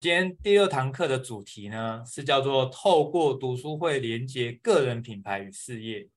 [0.00, 6.08] 今天第六堂课的主题呢，是叫做透过读书会连接个人品牌与事业。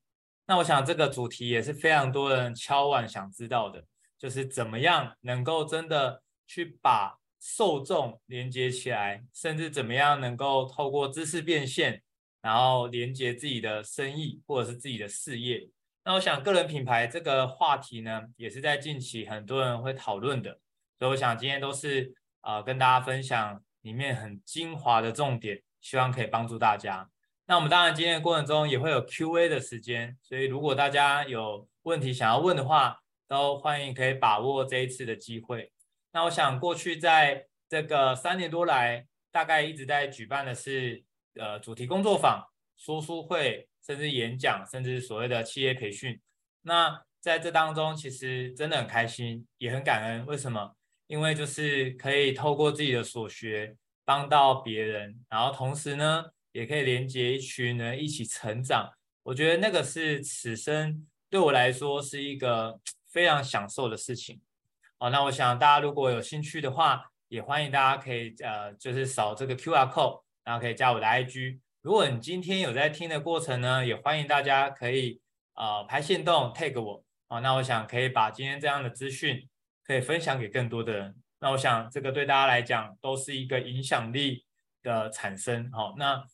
[0.46, 3.84] 那我想这个主题也是非常多人敲碗想知道的，
[4.18, 12.02] 就是怎么样能够真的去把受众连接起来，甚至怎么样能够透过知识变现，
[12.40, 15.68] 然后连接自己的生意或者是自己的事业。
[16.04, 20.58] 那我想个人品牌这个话题呢，也是在近期很多人会讨论的，
[20.98, 23.62] 所以我想今天都是呃跟大家分享。
[23.84, 27.10] 里面很精华的重点，希望可以帮助大家。
[27.46, 32.98] 那我们当然今天的过程中也会有 Q&A 的时间，所以如果大家有问题想要问的话，
[33.28, 35.70] 都欢迎可以把握这一次的机会。
[36.12, 41.04] 那我想过去在这个三年多来，大概一直在举办的是
[41.34, 42.42] 呃主题工作坊、
[42.78, 46.18] 说书会，甚至演讲，甚至所谓的企业培训。
[46.62, 50.24] 那在这当中，其实真的很开心，也很感恩。
[50.24, 50.74] 为什么？
[51.06, 58.90] 因为就是可以透过自己的所学帮到别人，然后同时呢，也可以连接一群人一起成长。
[59.22, 62.78] 我觉得那个是此生对我来说是一个
[63.10, 64.40] 非常享受的事情。
[64.98, 71.58] 好，那我想大家如果有兴趣的话，也欢迎大家可以呃，就是扫这个 QR code，然后可以加我的 IG。
[71.82, 75.20] 如果你今天有在听的过程呢，也欢迎大家可以
[75.54, 77.04] 呃拍限动 tag 我。
[77.28, 79.48] 好，那我想可以把今天这样的资讯。
[79.86, 84.46] 可以分享给更多的人，那我想这个对大家来讲都是一个影响力
[84.82, 85.70] 的产生。
[85.70, 86.24] 好，那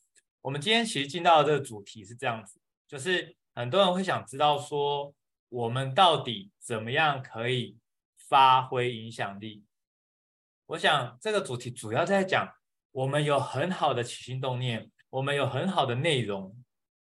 [0.41, 5.12] 我们今天其实进到的这个主题是这样子，就是很多人会想知道说，
[5.48, 7.77] 我们到底怎么样可以
[8.17, 9.65] 发挥影响力？
[10.67, 12.48] 我想这个主题主要在讲，
[12.93, 16.56] 我们有很好的起心动念，我们有很好的内容，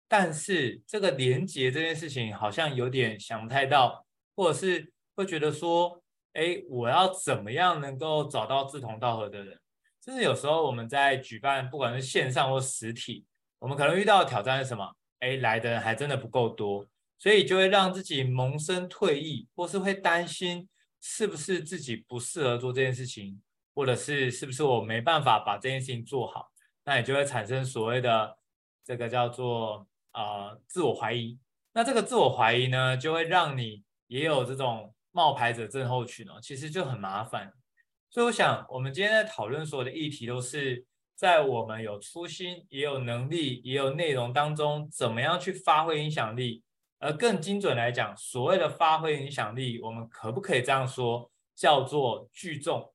[0.07, 6.03] 但是这个连接这件事情好像有点想不太到，或者是会觉得说。
[6.37, 9.59] 哎，我要怎么样能够找到志同道合的人？
[10.05, 13.25] 甚至有时候我们在举办，不管是线上或实体，
[13.57, 14.87] 我们可能遇到的挑战是什么？
[15.17, 16.85] 哎，来的人还真的不够多，
[17.17, 20.69] 所以就会让自己萌生退意，或是会担心
[21.01, 23.41] 是不是自己不适合做这件事情，
[23.73, 26.51] 或者是是不是我没办法把这件事情做好，
[26.85, 28.37] 那也就会产生所谓的
[28.85, 31.39] 这个叫做呃自我怀疑。
[31.73, 34.93] 那这个自我怀疑呢，就会让你也有这种。
[35.17, 37.51] 冒牌者症候群哦，其实就很麻烦，
[38.07, 40.85] 所以我想，我们今天在讨论所有的议题，都是
[41.15, 46.61] 在我们有初心、也有能力、也有内容当中，怎么样去发挥影响力。
[46.99, 52.93] 而更精准来讲，所谓的发挥影响力，我们可不可以这样说，叫做聚众？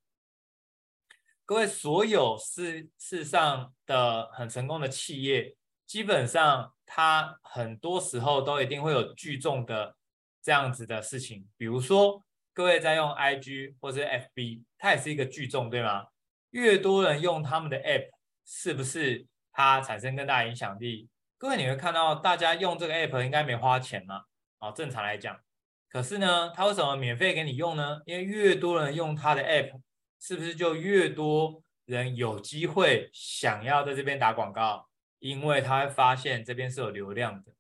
[1.45, 9.97] 各位，所有世世上的很成功的企业，基本上它很多时候都一定会有聚众的。
[10.43, 16.07] 这样子的事情，比如说各位在用 IG 或者 FB，它也是一个聚众，对吗？
[16.51, 18.09] 越多人用他们的 App，
[18.45, 21.09] 是不是它产生更大影响力？
[21.39, 24.25] 各位你会看到，大家用这个 App 应该没花钱嘛？
[24.59, 25.41] 哦，正常来讲，
[25.89, 28.01] 可是呢，它为什么免费给你用呢？
[28.05, 29.81] 因为越多人用它的 App，
[30.21, 34.89] 是不是就越多人有机会想要在这边打广告？
[35.21, 37.53] 因为他会发现这边是有流量的。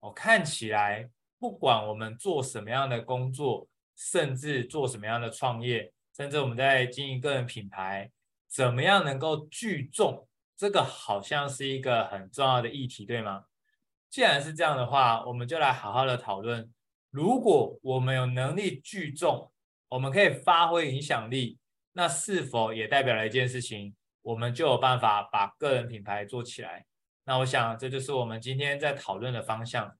[0.00, 1.08] 哦，看起来。
[1.44, 8.10] 不管我们做什么样的工作，甚至做什么样的创业，甚至我们在经营个人品牌，
[8.48, 13.44] 怎么样能够聚众，这个好像是一个很重要的议题，对吗？
[14.08, 16.72] 既然是这样的话，我们就来好好的讨论。
[17.10, 19.52] 如果我们有能力聚众，
[19.90, 21.58] 我们可以发挥影响力，
[21.92, 23.94] 那是否也代表了一件事情？
[24.22, 26.86] 我们就有办法把个人品牌做起来。
[27.26, 29.94] 那我想，这就是我们今天在讨论的方向。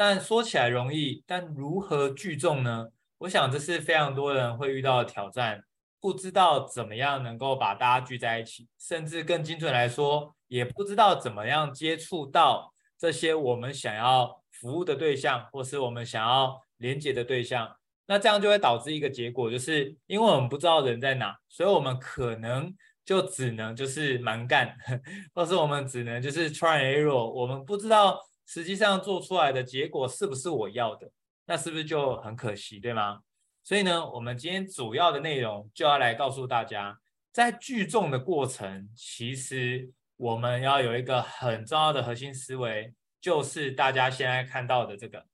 [0.00, 2.88] 但说起来容易，但如何聚众呢？
[3.18, 5.62] 我想这是非常多人会遇到的挑战，
[6.00, 17.70] 不知道怎么样能够把大家聚在一起，甚至更精准来说，也不知道怎么样接触到这些我们想要服务的对象，或是我们想要连接的对象。
[18.06, 22.74] 那这样就会导致一个结果，就是因为我们不知道人在哪，所以我们可能
[23.04, 24.74] 就只能就是蛮干，
[25.34, 28.18] 或是我们只能就是 try error，我们不知道。
[28.52, 31.08] 实际上做出来的结果是不是我要的？
[31.46, 33.20] 那是不是就很可惜，对吗？
[33.62, 36.98] 所以呢，我们今天主要的内容就要来告诉大家，
[37.32, 45.24] 在聚众的过程，其实我们要有一个很重要的核心思维，就是大家现在看到的这个，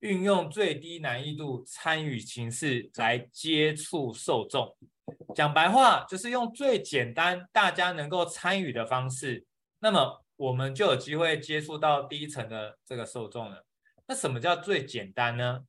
[0.00, 4.76] 运用最低难易度参与形式来接触受众。
[5.36, 9.46] 讲白话就是用最简单大家能够参与的方式。
[9.78, 10.25] 那么。
[10.36, 13.66] 我们就有机会接触到第一层的这个受众了。
[14.06, 15.64] 那什么叫最简单呢？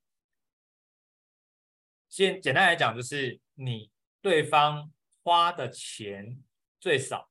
[2.09, 3.91] 先简单来讲，就是你
[4.21, 4.91] 对方
[5.23, 6.41] 花的钱
[6.79, 7.29] 最少，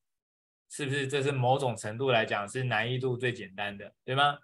[0.69, 1.07] 是不是？
[1.07, 4.39] 这是某种程度来讲是难易度最简单的，对吗？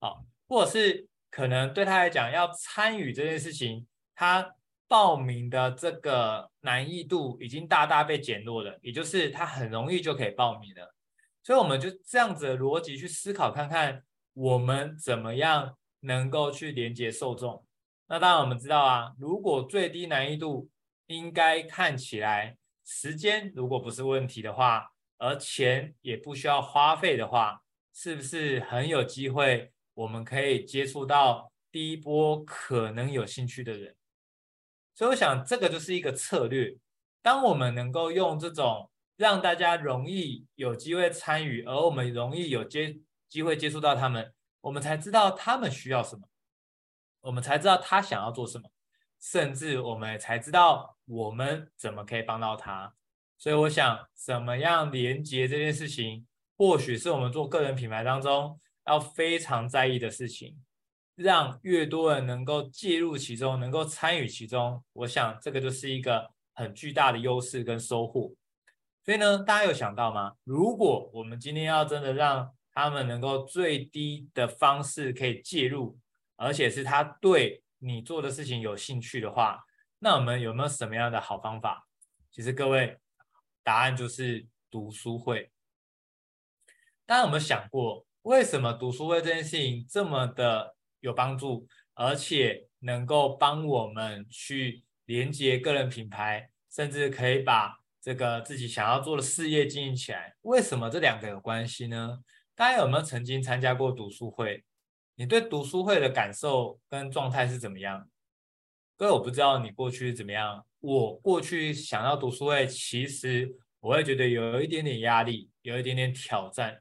[0.00, 4.54] 好，或者是可能对他来讲要参与这件事情，他
[4.88, 10.94] 报名的这个难易度已经大大被减弱了，也就是他很容易就可以报名了。
[11.42, 14.04] 所以我们就这样子的逻辑去思考，看看
[14.34, 17.64] 我们怎么样能够去连接受众。
[18.08, 20.68] 那当然我们知道啊，如果最低难易度
[21.06, 27.62] 应该看起来时间如果不是问题的话，而钱也不需要花费的话，
[27.94, 33.96] 是不是很有机会我们可以接触到第一波可能有兴趣的人？
[34.94, 36.76] 所以我想这个就是一个策略。
[37.22, 38.89] 当我们能够用这种。
[39.20, 44.32] 让大家容易有机会参与，而我们容易有接机会接触到他们，
[44.62, 46.26] 我们才知道他们需要什么，
[47.20, 48.70] 我们才知道他想要做什么，
[49.20, 52.94] 甚至我们才知道我们怎么可以帮到他。
[53.36, 56.26] 所以，我想怎么样连接这件事情，
[56.56, 60.56] 或许是我们做个人品牌当中要非常在意的事情。
[61.14, 68.34] 让越多人能够介入其中，能够参与其中，我想这个就是一个很巨大的优势跟收获。
[69.10, 70.36] 所以呢，大家有想到吗？
[70.44, 75.98] 如果我们今天要真的让他们能够最低的方式可以介入，
[76.36, 79.64] 而且是他对你做的事情有兴趣的话，
[79.98, 81.88] 那我们有没有什么样的好方法？
[82.30, 82.98] 其实各位，
[83.64, 85.50] 答案就是读书会。
[87.04, 102.20] 大家有没有想过，为什么读书会这件事情这么的有帮助，而且能够帮我们去连接个人品牌，甚至可以把这个自己想要做的事业经营起来，为什么这两个有关系呢？
[102.54, 104.64] 大家有没有曾经参加过读书会？
[105.16, 108.08] 你对读书会的感受跟状态是怎么样？
[108.96, 110.64] 各位，我不知道你过去怎么样。
[110.80, 116.80] 我过去想要读书会，其实我会觉得有一点点压力，有一点点挑战。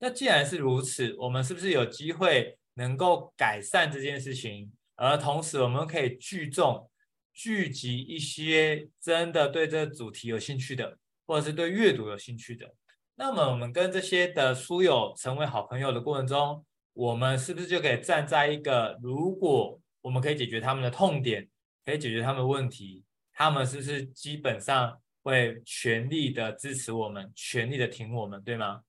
[0.00, 4.72] 那既然是如此，我们是不是有机会能够改善这件事情？
[4.96, 6.90] 而同时，我们可以聚众。
[7.38, 12.74] 聚集一些真的对这个主题有兴趣的，或者是对阅读有兴趣的，
[13.14, 21.48] 那么我们跟这些的书友成为好朋友的过程中，我们是不是就可以站在一个，如果我们可以解决他们的痛点，
[21.84, 28.82] 可以解决他们的问题，他们是不是基本上会全力的支持我们，全力的挺我们，对吗？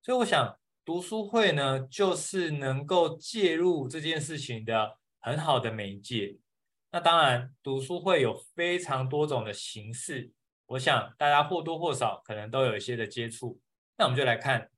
[0.00, 6.38] 所以我想读书会呢，就是能够介入这件事情的很好的媒介。
[6.94, 10.30] 那当然，读书会有非常多种的形式，
[10.66, 13.58] 我想大家或多或少可能都有一些的接触。
[13.96, 14.70] 那我们就来看，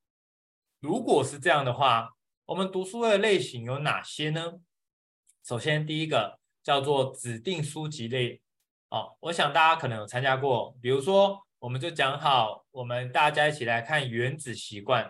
[0.78, 2.14] 如果是这样的话，
[2.46, 4.61] 我们读书会的类型有哪些呢？
[5.44, 8.40] 首先，第一个叫做指定书籍类。
[8.90, 15.05] 哦，我想大家可能有参加过，比如说，我们就讲好，我们大家一起来看《原子习惯》。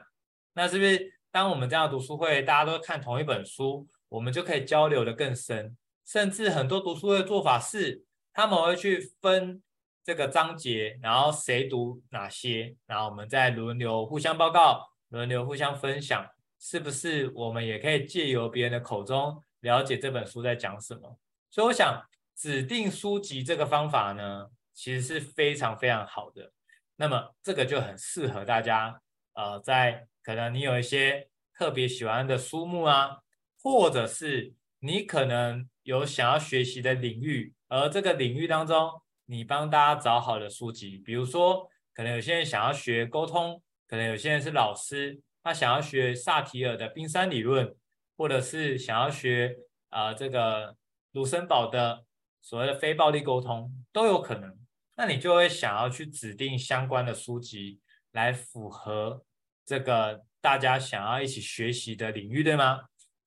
[0.55, 5.77] 那是不是当我们这样读书会，大家都看同一本书，我们就可以交流的更深？
[6.07, 9.63] 甚至很多读书会的做法是，他们会去分
[10.05, 16.29] 这个章节，然后谁读哪些，然后我们再轮流互相报告，轮流互相分享，
[16.61, 21.19] 是不是我们也可以借由别人的口中了解这本书在讲什么？
[21.51, 22.05] 所以我想
[22.37, 26.53] 指定书籍这个方法呢，其实是非常非常好的。
[26.97, 29.01] 那么这个就很适合大家，
[29.33, 33.21] 呃，在可能你有一些特别喜欢的书目啊，
[33.63, 35.67] 或者是你可能。
[35.85, 38.91] 有想要学习的领域，而这个领域当中，
[39.27, 47.75] 你帮大家找好的书籍，比如说，可能有些人想要学沟通，可能有些人是老师，他想要学萨提尔的冰山理论，
[48.17, 49.57] 或者是想要学
[49.91, 50.77] 啊、呃、这个
[51.13, 52.05] 卢森堡的
[52.43, 54.59] 所谓的非暴力沟通，都有可能。
[54.97, 57.81] 那你就会想要去指定相关的书籍
[58.13, 59.25] 来符合
[59.67, 62.81] 这个大家想要一起学习的领域，对吗？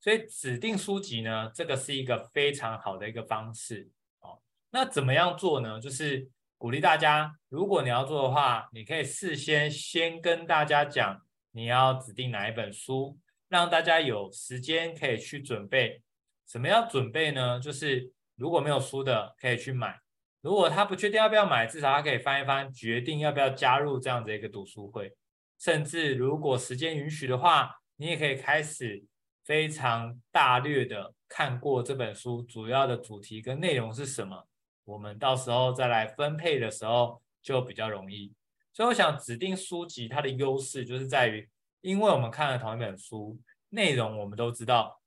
[0.07, 4.39] 所以指定书籍呢，这个是一个非常好的一个方式哦。
[4.69, 5.81] 那怎么样做呢？
[5.81, 11.21] 就是鼓励大家，如果你要做的话，你可以事先先跟大家讲
[11.51, 16.01] 你要指定哪一本书，让大家有时间可以去准备。
[16.47, 17.59] 什么要准备呢？
[17.59, 19.89] 就是如果没有书的，可以去买；
[20.39, 25.13] 如果他不确定要不要买，至少他可以翻一翻，决定要不要加入这样的一个读书会。
[25.59, 29.03] 甚至如果时间允许的话，你也可以开始。
[29.47, 34.45] 非常大略的看过这本书主要的主题跟内容是什么，
[34.83, 38.33] 我们到时候再来分配的时候就比较容易。
[38.73, 41.49] 所以我想指定书籍它的优势就是在于，
[41.79, 43.39] 因为我们看了同一本书，
[43.69, 44.99] 内容我们都知道，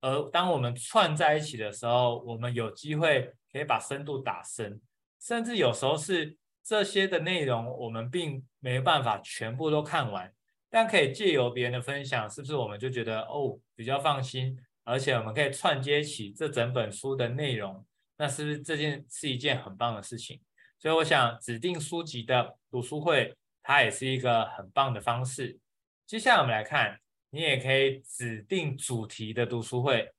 [0.00, 4.80] 而当我们串在一起的时候，我们有机会可以把深度打深，
[5.20, 10.32] 甚至有时候是这些的内容我们并没办法全部都看完，
[10.70, 17.84] 但可以借由别人的分享，是不是我们就觉得哦比较放心，而且我们可以串接起这整本书的内容，
[18.16, 20.40] 那是不是这件是一件很棒的事情？
[20.78, 25.58] 所以我想指定书籍的读书会，它也是一个很棒的方式。
[26.06, 30.12] 接下来我们来看，你也可以指定主题的读书会，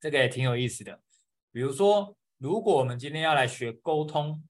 [0.00, 1.00] 这个也挺有意思的。
[1.52, 4.42] 比如说，如果我们今天要来学沟通，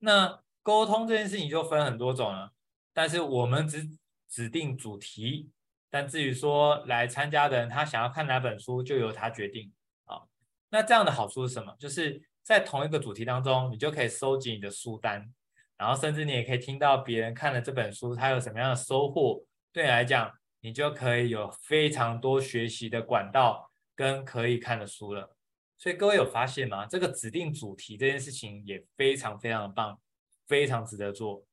[0.00, 2.52] 那沟通这件事情就分很多种了。
[2.92, 3.88] 但是我们只
[4.32, 5.50] 指定主题，
[5.90, 9.70] 但至于说来参加的人他想要看哪本书，就由他决定。
[10.06, 10.26] 好，
[10.70, 11.76] 那这样的好处是什么？
[11.78, 15.30] 就是在同一个主题当中，你就可以收集你的书单，
[15.76, 19.44] 然后甚至你也可以听到别人看了这本书，他有什么样的收获。
[19.70, 25.36] 对你来讲，你就可以有非常多学习的管道跟可以看的书了。
[25.76, 26.86] 所以各位有发现吗？
[26.86, 30.00] 这个指定主题这件事情也非常非常的棒，
[30.46, 31.44] 非常值得做。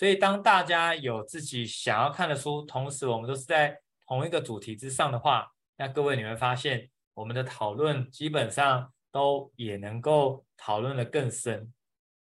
[0.00, 11.70] 所以当大家有自己想要看的书，同时我们都是在同一个主题之上的话，那各位你会发现，我们的讨论基本上都也能够讨论得更深。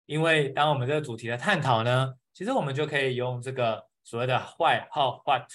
[0.07, 5.47] 因为当我们这个主题的探讨呢，其实我们就可以用这个所谓的 why、how、what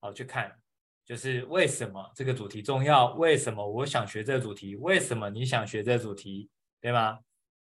[0.00, 0.50] 好去看。
[1.04, 3.12] 就是为什么这个主题重要？
[3.12, 4.74] 为什么我想学这个主题？
[4.76, 6.48] 为什么你想学这个主题？
[6.80, 7.18] 对吗？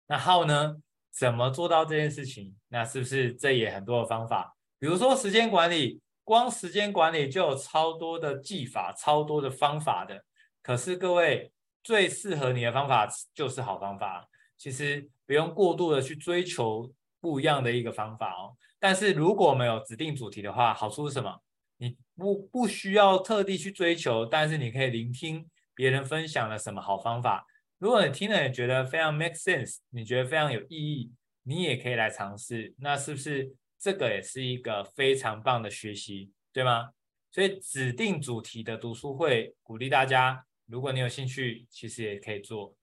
[0.08, 0.78] 那 how 呢？
[1.18, 2.56] 怎么做到这件事情？
[2.68, 4.56] 那是不是这也很多的方法？
[4.78, 10.24] 比如说时间管理，光时间管理就有超多的技法，超多的方法的。
[10.62, 14.28] 可是各位，最适合你的方法就是好方法。
[14.58, 18.56] 其实不用过度的去追求不一样的一个方法哦。
[18.80, 21.42] 但是如果没有指定主题的话，好处是什么？
[21.78, 27.46] 你不不需要特地去追求，但是你可以聆听别人分享了什么好方法。
[27.80, 31.12] 如果你听了也觉得非常 make sense，你觉得非常有意义，
[31.44, 32.74] 你也可以来尝试。
[32.80, 36.90] 那是不是这个也是一个非常棒的学习，对吗？
[37.32, 42.76] 所以指定主题的读书会，鼓励大家，如果你有兴趣，其实也可以做。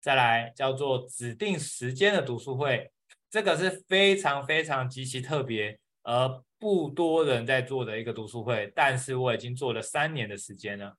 [0.00, 2.90] 再来叫做指定时间的读书会，
[3.30, 6.42] 这个是非常非常极其特别而。
[6.62, 10.96] 不多人在做的一个读书会，但是我已经做了三年的时间了。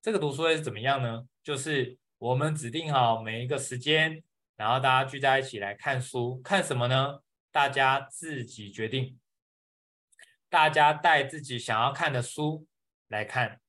[0.00, 1.22] 这个读书会是怎么样呢？
[1.44, 4.22] 就是我们指定好每一个时间，
[4.54, 7.18] 然后大家聚在一起来看书，看什么呢？
[7.50, 9.18] 大家自己决定。
[10.48, 12.64] 大家带自己想要看的书
[13.08, 13.60] 来看，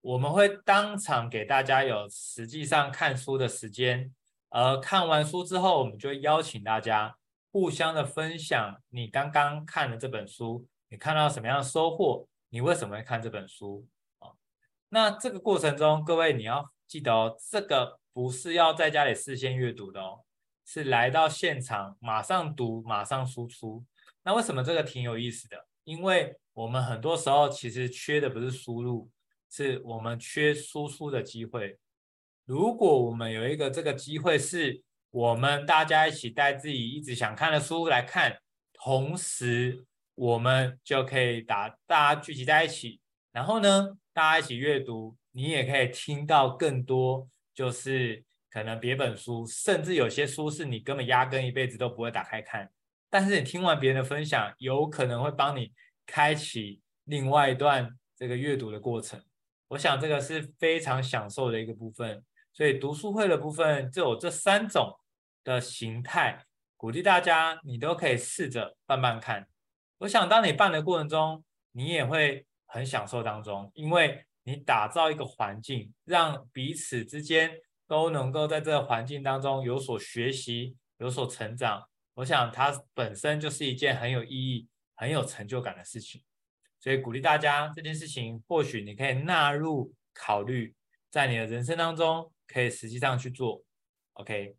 [0.00, 4.14] 我们会当场给大家有实际上看书的时间，
[4.48, 7.18] 而看完书之后，我们就邀请大家
[7.52, 10.66] 互相的分享你刚刚看的这本书。
[10.88, 12.26] 你看到什么样的收获？
[12.48, 13.86] 你为什么会看这本书
[14.20, 14.32] 啊？
[14.88, 20.24] 那这个过程中，各位你要记得哦，这个不是要在家里事先阅读的哦，
[20.66, 23.84] 是来到现场马上读，马上输出。
[24.24, 25.68] 那为什么这个挺有意思的？
[25.84, 29.08] 因为我们很多时候其实缺的不是输入，
[29.48, 31.78] 是我们缺输出的机会。
[32.44, 34.82] 如果我们有一个这个机会，是
[35.12, 38.40] 我们大家一起带自己一直想看的书来看，
[38.72, 39.86] 同时。
[40.16, 43.00] 我们就可以打大家聚集在一起，
[43.32, 52.70] 然后呢，大家一起阅读，你也可以听到更多，就是可能别本书，甚至有些书是你根本压根一辈子都不会打开看，
[53.08, 55.72] 但是你听完别人的分享，有可能会帮你
[56.06, 59.22] 开启另外一段这个阅读的过程。
[59.68, 64.98] 我想这个是非常享受的一个部分，所以读书会的部分就有这三种
[65.44, 66.44] 的形态，
[66.76, 69.46] 鼓励大家你都可以试着慢慢看。
[69.98, 77.52] 我想，当你办的过程中，你也会很享受当中，因为你打造一个环境，让彼此之间
[77.86, 81.88] 都能够在这个环境当中有所学习、有所成长。
[82.14, 86.22] 我想，它本身就是一件很有意义、很有成就感的事情。
[86.78, 90.74] 所以，鼓励大家这件事情，或许你可以纳入考虑，
[91.10, 93.62] 在你的人生当中可以实际上去做。
[94.14, 94.56] OK，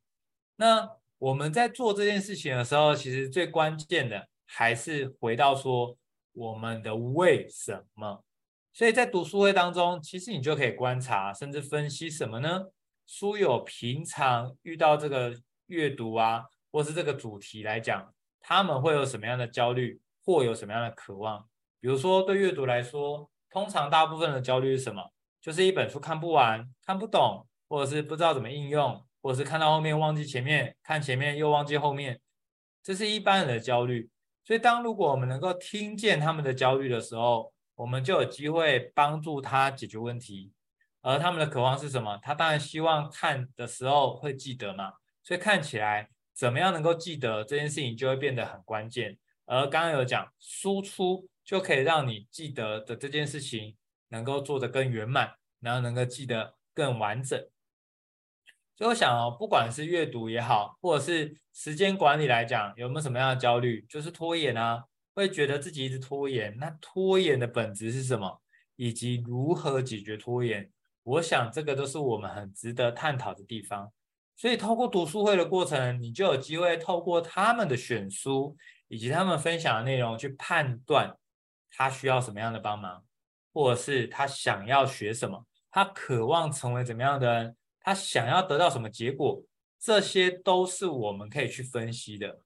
[0.56, 4.28] 那我们在做这件事情的时候，其实最关键的。
[4.54, 5.98] 还是回到说
[6.34, 8.22] 我们的为什么，
[8.74, 12.68] 所以在读书会当中，其实你就可以观察，甚至分析什么呢？
[13.06, 15.34] 书友平常遇到这个
[15.68, 21.46] 阅读啊，或是这个主题来讲，他们会有什么样的焦虑，或有什么样的渴望？
[21.82, 25.12] 比如说对阅读来说，通常大部分的焦虑是什么？
[25.42, 32.22] 就是一本书看不完、看不懂，或者是不知道怎么应用，或者是看到后面忘记前面，看前面又忘记后面，
[32.82, 34.10] 这是一般人的焦虑。
[34.46, 40.52] 所以，当如果我们能够听见他们的焦虑的时候，我们就有机会帮助他解决问题。
[41.02, 42.18] 而他们的渴望是什么？
[42.22, 44.94] 他当然希望看的时候会记得嘛。
[45.24, 49.18] 所以看起来怎么样能够记得这件事情就会变得很关键。
[49.46, 53.76] 而刚刚有讲输出就可以让你记得的这件事情
[54.10, 57.40] 能够做得更圆满，然后能够记得更完整。
[58.76, 63.86] 所以我想哦，不管是阅读也好，或者是时间管理来讲，有没有什么样的焦虑？
[63.90, 66.58] 就是拖延啊，会觉得自己一直拖延。
[66.58, 68.42] 那拖延的本质是什么？
[68.76, 70.70] 以及如何解决拖延？
[71.04, 73.92] 我想这个都是我们很值得探讨的地方。
[74.36, 78.56] 所以透过读书会的过程，你就有机会透过他们的选书。
[78.92, 81.16] 以及他们分享的内容去判断
[81.70, 83.02] 他需要什么样的帮忙，
[83.54, 89.42] 或者是他想要学什么，他渴望成为怎么样的人，他想要得到什么结果，
[89.80, 92.42] 这些都是我们可以去分析的。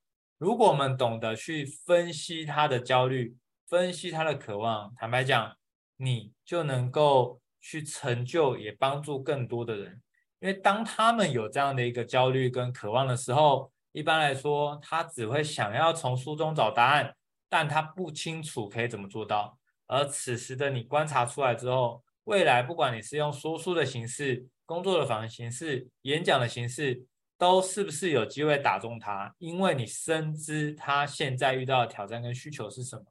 [0.46, 3.36] 如果我们懂得去分析他的焦虑，
[3.68, 5.58] 分析他的渴望，坦白讲，
[5.98, 10.04] 你就能够去成就，也帮助更多的人。
[10.40, 17.16] 因为当他们有这样的一个焦虑跟渴望的时候，一般来说，他只会想要从书中找答案，
[17.50, 19.58] 但他不清楚可以怎么做到。
[19.88, 27.04] 而此时的你观察出来之后，未来不管你是用说书的形式、工作的坊形式、演讲的形式，
[27.38, 29.34] 都是不是有机会打中他？
[29.39, 33.04] 因为你深知他现在遇到的挑战跟需求是什么。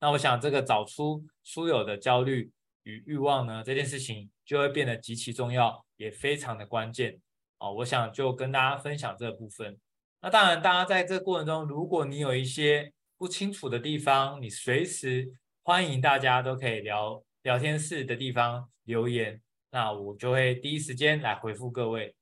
[0.00, 2.50] 那我想，这个找出书友的焦虑
[2.84, 7.20] 与欲望呢，这件事情就会变得极其重要，也非常的关键。
[7.58, 9.78] 哦，我想就跟大家分享这部分。
[10.20, 15.30] 那当然，大家在这过程中，如果你有一些不清楚的地方，你随时
[15.62, 19.40] 欢迎大家都可以聊聊天室的地方留言，
[19.70, 22.15] 那我就会第一时间来回复各位。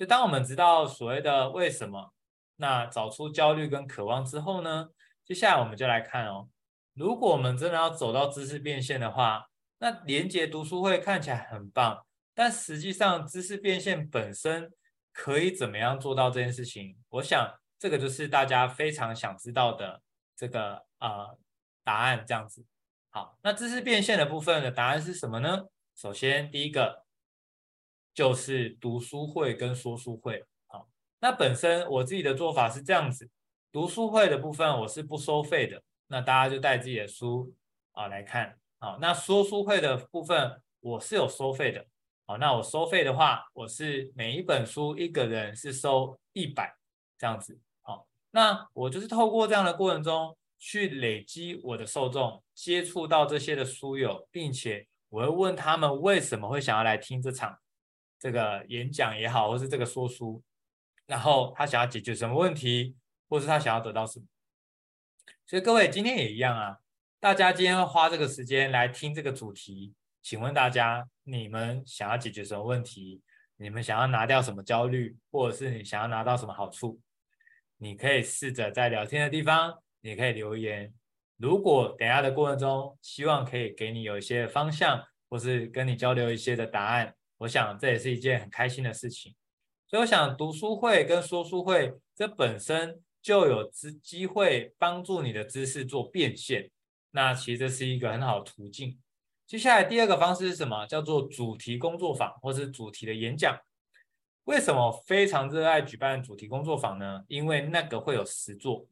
[0.00, 2.10] 就，当我们知道所谓的为什么，
[2.56, 4.88] 那找出焦虑跟渴望之后呢，
[5.26, 6.48] 接下来我们就来看哦，
[6.94, 9.46] 如果我们真的要走到知识变现的话，
[9.78, 14.72] 那连结读书会看起来很棒，但实际上知识变现本身。
[15.12, 16.96] 可以怎么样做到这件事情？
[17.08, 20.00] 我想这个就是大家非常想知道的
[20.36, 21.36] 这个呃
[21.82, 22.64] 答案，这样子。
[23.10, 25.64] 好，那知识变现的部分的答案是什么呢？
[25.96, 27.04] 首先第一个
[28.12, 30.44] 就是读书会跟说书会。
[30.66, 30.88] 好，
[31.20, 33.30] 那本身我自己的做法是这样子，
[33.72, 37.54] 读书会的部分我是不收费的，那大家就带自己的书
[37.92, 38.58] 啊来看。
[38.78, 41.86] 好，那说书会的部分我是有收费的。
[42.26, 46.74] 好，那我收费的话，我是每一本书一个人是收一百
[47.18, 47.58] 这样子。
[47.82, 57.58] 好，那我就是透过这样的过程中去累积我的受众，接触到这些的书友，并且我会问他们为什么会想要来听这场
[58.20, 60.42] 这个演讲也好，或是这个说书，
[61.06, 62.94] 然后他想要解决什么问题，
[63.28, 64.26] 或是他想要得到什么。
[65.46, 66.76] 所以各位今天也一样啊，
[67.18, 69.94] 大家今天会花这个时间来听这个主题。
[70.22, 73.22] 请问大家，你们想要解决什么问题？
[73.56, 77.00] 你们想要拿掉什么焦虑，或者是你想要拿到什么好处？
[77.78, 80.92] 你可以试着在聊天的地方，你可以留言。
[81.38, 89.34] 如果等下的过程中，希望可以给你有一些方向，或是跟你交流一些的答案，我想这也是一件很开心的事情。
[89.86, 96.70] 所以我想读书会跟说书会，这本身就有机机会帮助你的知识做变现。
[97.12, 99.00] 那其实这是一个很好的途径。
[99.46, 100.86] 接下来第二个方式是什么？
[100.86, 103.58] 叫做主题工作坊，或是主题的演讲。
[104.44, 107.24] 为什么非常热爱举办主题工作坊呢？
[107.26, 108.86] 因为那个会有实作。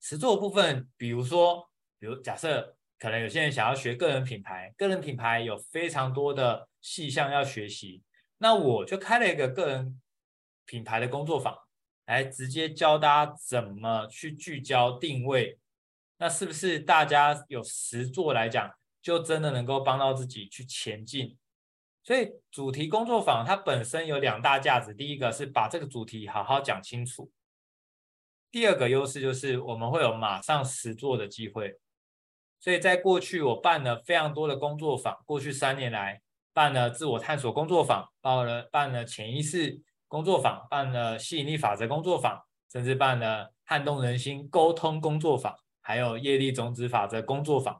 [0.00, 8.02] 实作部分，比如说，比如假设可能有些人想要学个人品牌，个人品牌有非常多的细项要学习，
[8.38, 10.00] 那我就开了一个个人
[10.64, 11.56] 品牌的工作坊，
[12.06, 15.58] 来直接教大家怎么去聚焦定位。
[16.18, 18.70] 那是不是大家有实作来讲？
[19.02, 21.36] 就真的能够帮到自己去前进，
[22.02, 27.30] 所以主题工作坊它本身有两大价值，第一个是把这个主题好好讲清楚，
[28.50, 31.78] 第二个优势就是我们会有马上实作的机会。
[32.64, 36.18] 所以在过去我办了非常多的工作坊，过去三年来
[36.54, 42.40] 办了自我探索工作坊，办了办了潜意识工作坊，办了吸引力法则工作坊，
[42.72, 47.78] 甚至办了撼动人心沟通工作坊，还有业力种子法则工作坊。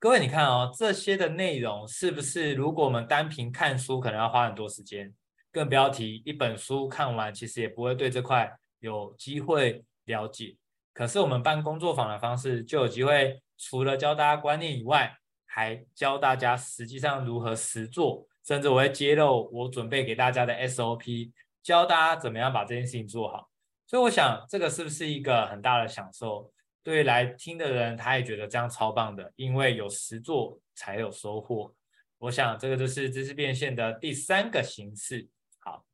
[0.00, 2.54] 各位，你看哦，这些的内容是不是？
[2.54, 5.14] 如果我们单凭看书，可能要花很多时间，
[5.52, 10.56] 更不要提一本书看完，其实也不会对这块有机会了解。
[10.92, 23.48] 可是我们办工作坊的方式，就有机会，除了教大家观念以外，还教大家实际上如何实做，甚至我会揭露我准备给大家的 SOP，教大家怎么样把这件事情做好。
[23.86, 26.52] 所以我想，这个是不是一个很大的享受？
[26.82, 31.74] 对来听的人，他也觉得这样超棒的，因为有实做才有收获。
[32.18, 35.28] 我想这个就是知识变现的第三个形式。
[35.60, 35.84] 好，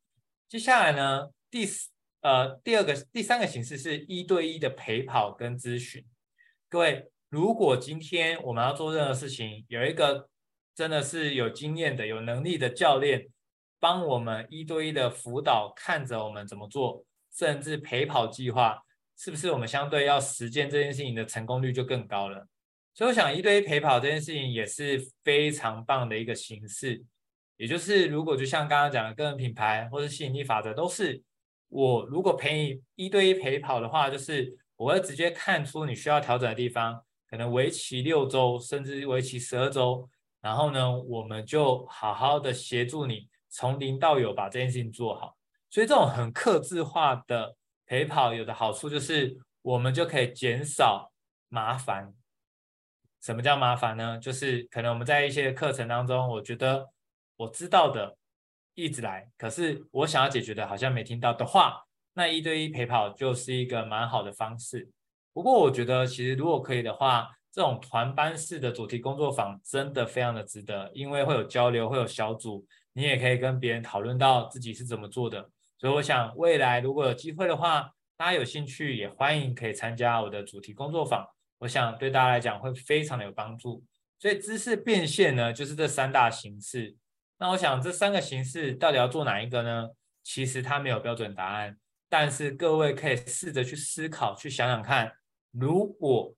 [0.48, 1.90] 接下来呢，第四
[2.22, 6.04] 呃，第二个、第三个形式是一对一的陪跑跟咨询。
[6.68, 10.28] 各位，如果今天我们要做任何事情，有一个
[10.74, 13.28] 真的是有经验的、有能力的教练，
[13.78, 18.82] 帮我们一对一的辅导，看着我们怎么做，甚至陪跑计划，
[19.16, 22.48] 是不是我们相对要实践这件事情的成功率就更高了？
[22.94, 27.00] 所以我想，一对一陪跑这件事情也是非常棒的一个形式。
[27.56, 31.22] 也就是，如果就像刚刚讲的个人品牌或者吸引力法则，都是
[31.68, 40.08] 我如果陪你一对一陪跑的话，就是我会直接看出你需要调整的地方，可能为期六周，甚至为期十二周。
[40.40, 45.36] 然后呢，我们就好好的协助你从零到有把这件事情做好。
[45.68, 47.54] 所以这种很克制化的
[47.86, 51.12] 陪跑，有的好处就是我们就可以减少
[51.48, 52.12] 麻烦。
[53.20, 54.18] 什么叫麻烦呢？
[54.18, 56.88] 就是可能我们在一些课程当中，我觉得
[57.36, 58.16] 我知道的
[58.74, 64.90] 一直来，可是我想要解决的好像没听到的话，那一对一陪跑就是一个蛮好的方式。
[65.32, 75.50] 不过我觉得其实如果可以的话，这种团班式的主题工作坊真的非常的值得，因为会有交流，会有小组，你也可以跟别人讨论到自己是怎么做的。
[75.78, 81.26] 所以我想未来如果有机会的话，大家有兴趣也欢迎可以参加我的主题工作坊。
[81.58, 83.82] 我想对大家来讲会非常的有帮助，
[84.18, 86.96] 所以知识变现呢，就是这三大形式。
[87.38, 89.88] 那我想这三个形式到底要做哪一个呢？
[90.22, 91.76] 其实它没有标准答案，
[92.08, 95.10] 但是各位可以试着去思考，去想想看，
[95.50, 96.34] 如果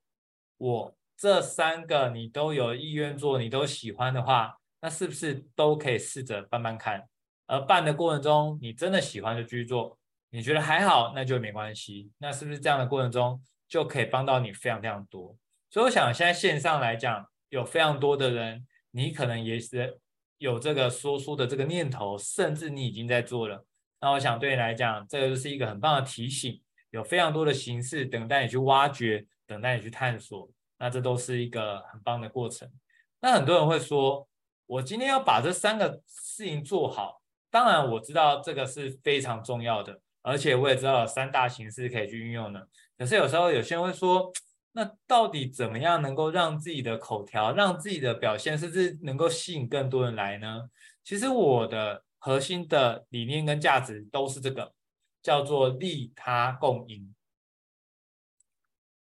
[0.59, 7.09] 我这三个你都有意愿做，你都喜欢的话，那是不是都可以试着办办看？
[7.46, 9.98] 而办的过程中，你真的喜欢就继续做，
[10.31, 12.11] 你觉得还好，那就没关系。
[12.18, 13.42] 那是不是这样的过程中？
[13.68, 15.35] 就可以帮到你非常非常多，
[15.70, 19.98] 所以我想现在线上来讲，有非常多的人，你可能也是
[20.37, 23.64] 有这个说书的这个念头，甚至你已经在做了。
[23.98, 26.61] 那我想对你来讲，这个就是一个很棒的提醒，
[26.93, 30.49] 有非常多的形式等待你去挖掘，等待你去探索。
[30.79, 32.71] 那这都是一个很棒的过程。
[33.21, 34.29] 那很多人会说，
[34.67, 42.69] 我今天要把这三个事情做好，当然我知道这个是非常重要的，而且我也知道有三大形式可以去运用的。
[42.99, 44.33] 可是有时候有些人会说，
[44.73, 50.63] 那到底怎么样能够让自己的口条、让自己的表现，甚至能够吸引更多人来呢？
[51.05, 54.73] 其实我的核心的理念跟价值都是这个，
[55.23, 57.15] 叫做利他共赢。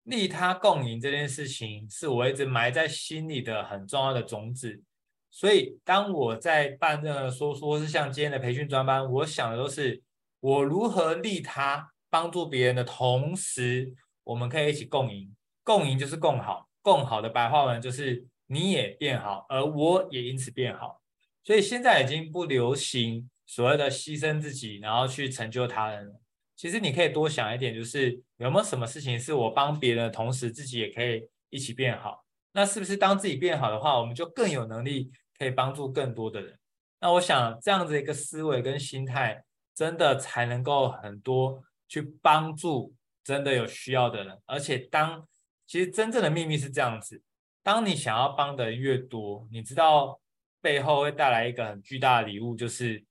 [0.05, 4.83] 利他共赢这件事情是我一直埋在心里的很重要的种子。
[5.31, 10.03] 所以当我在办任何说说，是像今天的培训专班，我想的都是
[10.40, 11.92] 我如何利他。
[12.09, 13.92] 帮助别人的同时，
[14.23, 15.35] 我们可以一起共赢。
[15.64, 21.03] 共赢就是共好，共好的白话文就是你也变好，而我也因此变好。
[21.42, 26.12] 所以现在已经不流行所谓的牺牲自己，然后去成就他人。
[26.54, 32.24] 其实你可以多想一点，就是有没有什么事情是我帮别人的同时，自己也可以一起变好？
[32.52, 36.59] 那是不是当自己变好的话，我们就更有能力可以帮助更多的人？
[37.00, 41.62] 那我想这样子一个思维跟心态，真的才能够很多。
[41.88, 45.24] 去帮助真的有需要的人，而且当
[45.68, 47.22] 其实真正的秘密是这样子：
[47.62, 50.20] 当你想要帮的人越多，你知道
[50.61, 53.04] 背后会带来一个很巨大的礼物，就是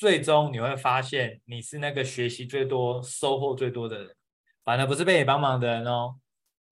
[0.00, 4.16] 最终你会发现你是那个学习最多、收获最多的人，
[4.64, 6.14] 反而不是被你帮忙的人哦。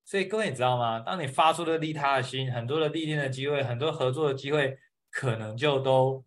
[0.02, 1.00] 所以各位你知道吗？
[1.00, 4.78] 当你发出了利他的心，很多的历练的机会，很多合作的机会，
[5.10, 6.24] 可能就都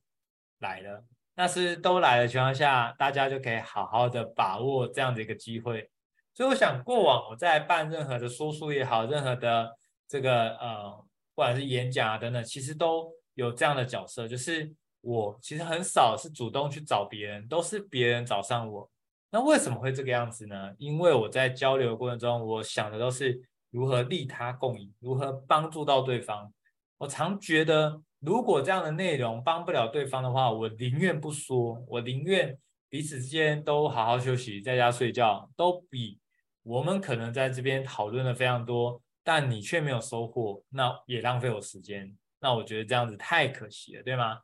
[0.59, 1.03] 来了。
[1.33, 5.89] 那是都来的情况下，大家就可以好好的把握这样的一个机会。
[6.35, 9.75] 所以我想，过往我在办任何的说书也好，任何的
[10.07, 10.91] 这个呃，
[11.33, 18.89] 不管是演讲啊等等，其实都有这样的角色，就是我其实很少是主动去找别人，都是别人找上我。
[19.29, 20.73] 那为什么会这个样子呢？
[20.77, 26.53] 因为我在交流的过程中，我想的都是如何利他共赢，如何帮助到对方。
[26.97, 28.01] 我常觉得。
[28.23, 32.55] 如果这样的内容帮不了对方的话，我宁愿不说，我宁愿
[32.87, 36.19] 彼此之间都好好休息，在家睡觉，都比
[36.61, 42.15] 我们可能在这边讨论的非常多，但你却没有收获，那也浪费我时间。
[42.39, 44.37] 那我觉得这样子太可惜了，对吗？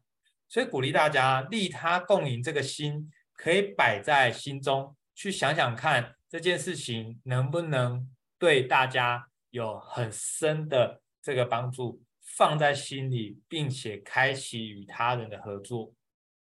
[0.47, 12.01] 所以鼓励大家利他共赢这个心，可以摆在心中，去想想看这件事情能不能对大家有很深的这个帮助。
[12.35, 15.93] 放在心里，并且开启与他人的合作。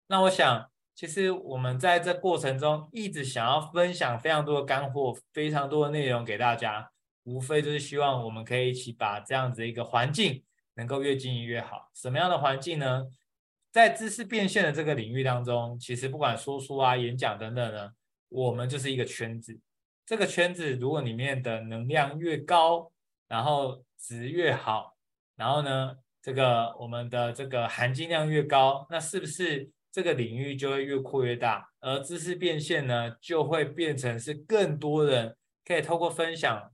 [0.08, 6.92] 那我想，其实我们在这过程中一直想要分享非常多的干货，非常多的内容给大家，
[7.24, 11.90] 无非就是希望我们可以一起把这样子的一个环境能够越经营越好。
[11.94, 13.04] 什么样的环境呢？
[13.76, 17.92] 在知识变现的这个领域当中，其实不管说书啊、演讲等等呢，
[18.30, 19.60] 我们就是一个圈子。
[20.06, 22.90] 这个圈子如果里面的能量越高，
[23.28, 24.96] 然后值越好，
[25.36, 31.70] 然后呢，这个我们的这个含金量越高，那是不是这个领域就会越扩越大？
[31.82, 35.36] 而知识变现呢，就会变成是更多人
[35.66, 36.72] 可以透过分享、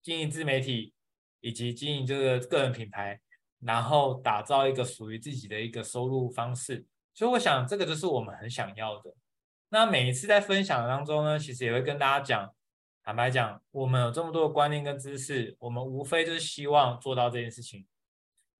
[0.00, 0.94] 经营自媒体
[1.40, 3.18] 以及经营这个个人品牌，
[3.66, 6.86] 然后打造一个属于自己的一个收入方式。
[7.12, 9.12] 所以我想，这个就是我们很想要的。
[9.70, 12.54] 那每一次在分享当中呢，其实也会跟大家讲，
[13.02, 17.84] 坦白讲，我们有这么多的观念跟知识，我们无非就是希望做到这件事情。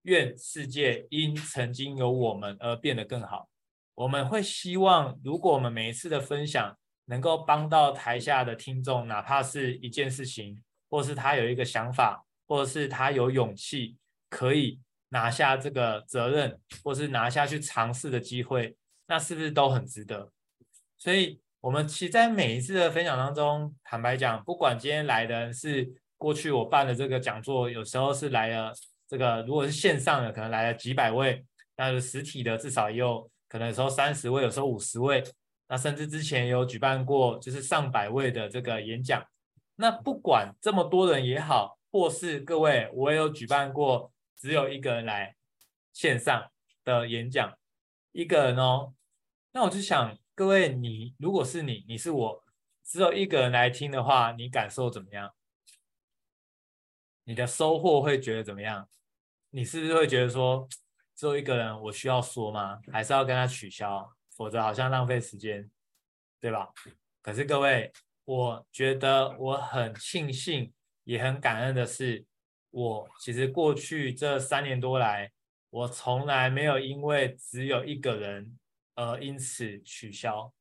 [0.03, 3.49] 愿世界因曾经有我们而变得更好。
[3.95, 13.97] 我们会希望，如果我们每一次的分享能够帮到台下的听众，哪怕是一件事情，或是他有一个想法，或者是他有勇气
[14.29, 18.75] 可以拿下这个责任，或是拿下去尝试的机会，
[19.07, 20.31] 那是不是都很值得？
[20.97, 28.73] 所以，我们其实在每一次的分享当中，坦白讲，不管今天来的是过去我办的这个讲座，有时候是来了
[29.07, 33.29] 这个，如果是线上的，可能来了几百位，那就实体的至少也有。
[33.49, 35.23] 可能有时候三十位，有时候五十位，
[35.69, 39.23] 那甚至之前有举办过就是上百位的这个演讲。
[39.77, 45.35] 那不管这么多人也好，或是各位，我也有举办过只有一个人来
[45.91, 46.51] 线上
[46.83, 47.57] 的演讲，
[48.11, 48.93] 一个人哦。
[49.51, 52.45] 那我就想，各位你如果是你，你是我，
[52.83, 55.33] 只有一个人来听的话，你感受怎么样？
[57.23, 58.87] 你的收获会觉得怎么样？
[59.49, 60.69] 你是不是会觉得说？
[61.15, 62.79] 只有一个人，我需要说吗？
[62.91, 64.13] 还是要跟他取消？
[64.35, 65.67] 否则好像浪费时间，
[66.39, 66.69] 对吧？
[67.23, 67.91] 可是各位，
[68.23, 70.71] 我觉得我很庆幸，
[71.05, 72.23] 也很感恩的是，
[72.69, 75.31] 我其实过去这三年多来，
[75.69, 78.57] 我从来没有因为只有一个人
[78.95, 80.53] 而因此取消。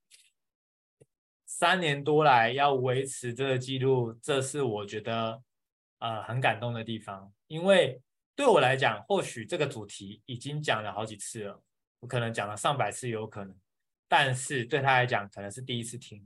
[1.45, 5.43] 三年多来要维持这个记录，这是我觉得
[5.99, 8.01] 呃很感动的地方，因为。
[8.37, 11.63] 对我来讲，或许这个主题已经讲了好几次了，
[12.01, 13.59] 我可能讲了上百次有可能，
[14.07, 16.23] 但是对他来讲可能是第一次听，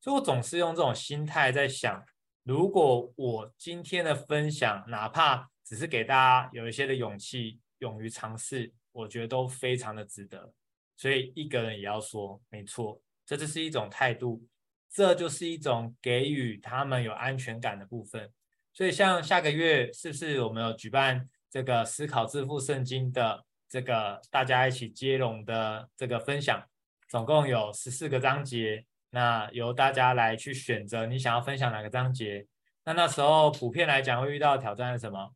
[0.00, 2.04] 所以我总是用这种心态在想，
[2.44, 10.52] 如果我今天的分享，哪怕只是给大家有一些的勇气，勇于尝试，我觉得都非常的值得。
[10.94, 14.46] 所以一个人也要说，没错，这就是一种态度，
[14.90, 18.30] 这就是一种给予他们有安全感的部分。
[18.74, 21.28] 所以像下个月是不是我们有举办？
[21.50, 26.62] 这个思考致富圣经的这个大家一起接龙的这个分享，
[27.08, 32.46] 总共有十四个章节，那由大家来去选择你想要分享哪个章节。
[32.84, 35.32] 那那时候普遍来讲会遇到挑战是什么？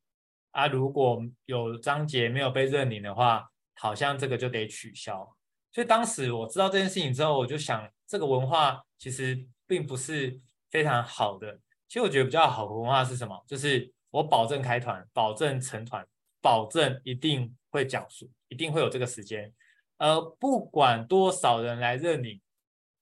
[0.51, 5.27] 啊，如果有章节没有被认领的话，好像这个就得取消。
[5.73, 10.39] 所以当时我知道这件事情之后，我就想，这个文化其实并不是
[10.71, 11.59] 非常好的。
[11.87, 13.43] 其实我觉得比较好的文化是什么？
[13.47, 13.91] 就是。
[14.11, 16.03] 我保证开团，保证成团，
[16.41, 19.53] 保证一定会讲述，一定会有这个时间。
[19.99, 22.41] 呃，不管多少人来认领，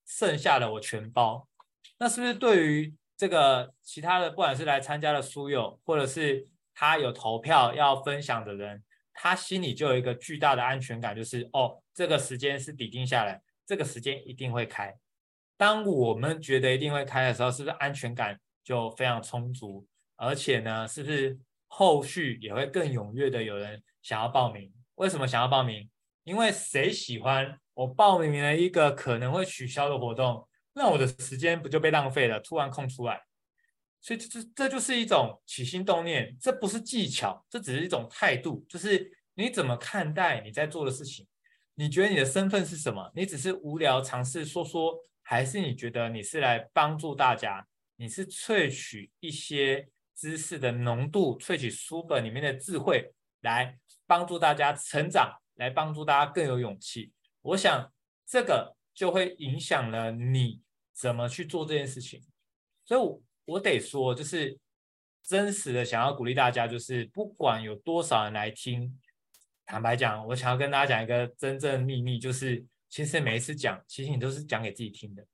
[0.06, 1.48] 剩下的我全包。
[1.98, 14.94] 那是不是对于这个其他的，不管是来参加的书友，或者是他有投票要分享的人，他心里就有一个巨大的安全感，就是哦，这个时间是底定下来，这个时间一定会开。
[15.56, 19.86] 当我们觉得一定会开的时候，是不是安全感就非常充足？
[20.16, 24.70] 而且呢，是不是后续也会更踊跃的有人想要报名？
[24.96, 25.88] 为什么想要报名？
[26.24, 32.40] 因为谁喜欢我报名了一个可能会取消的活动，那我的时间不就被浪费了？
[32.40, 33.22] 突然空出来，
[34.00, 41.26] 所以这这这就是一种起心动念，这不是技巧，这只是一种态度，就是你怎么看待你在做的事情？
[41.74, 43.12] 你觉得你的身份是什么？
[43.14, 47.66] 你只是无聊尝试说说，还是你觉得你是来帮助大家？
[47.96, 49.88] 你是萃取一些？
[50.18, 53.12] 知识的浓度，萃取书本里面的智慧，
[53.42, 57.12] 来帮助大家成长，来帮助大家更有勇气。
[57.46, 57.92] 我想
[58.26, 60.60] 这个就会影响了你
[60.92, 62.22] 怎么去做这件事情。
[62.84, 64.58] 所以我，我得说，就是
[65.22, 68.98] 真实的想要鼓励大家，就是不管有多少人来听，
[69.64, 75.26] 坦白讲，我想要跟大家讲一个真正秘密，就是其实每一次讲，其实你都是讲给自己听的，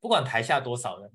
[0.00, 1.10] 不管台下多少人。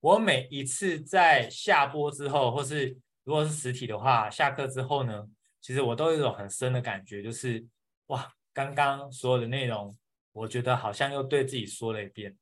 [0.00, 5.26] 我每一次在下播之后，或是如果是实体的话，下课之后呢，
[5.60, 7.66] 其实我都有一种很深的感觉，就是
[8.06, 9.94] 哇，刚刚所有的内容，
[10.32, 12.34] 我觉得好像又对自己说了一遍。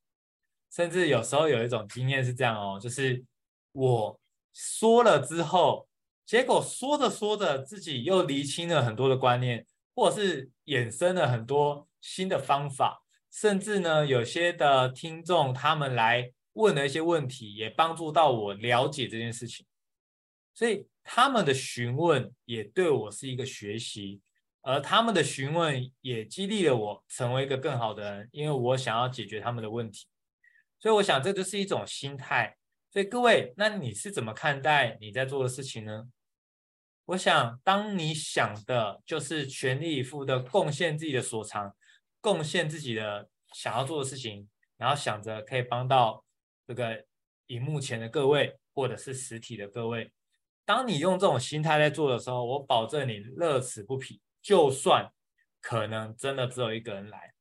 [0.70, 3.24] 甚至有时候有一种经验是这样哦，就是
[3.72, 4.20] 我
[4.52, 5.88] 说了之后，
[6.24, 19.66] 结果说着说着，自己又厘清了很多的观念，或者是衍生了很多新的方法，甚至呢，有些的听众他们来问了一些问题，也帮助到我了解这件事情。
[20.54, 24.20] 所以他们的询问也对我是一个学习，
[24.64, 30.06] 而他们的询问也激励了我成为一个更好的人，因为我想要解决他们的问题。
[30.80, 32.56] 所以我想这就是一种心态。
[32.90, 36.08] 所以各位，那你是怎么看待你在做的事情呢？
[37.06, 41.76] 我想，当你想的就是全力以赴的贡献自己的所长，
[42.20, 44.48] 贡献自己的想要做的事情，
[44.78, 46.24] 然后想着可以帮到
[46.66, 47.04] 这个
[47.48, 50.10] 荧幕前的各位，或者是实体的各位。
[50.64, 54.22] 当你用这种心态在做的时候，我保证你乐此不疲。
[54.44, 55.10] 就算
[55.60, 57.32] 可能真的只有一个人来，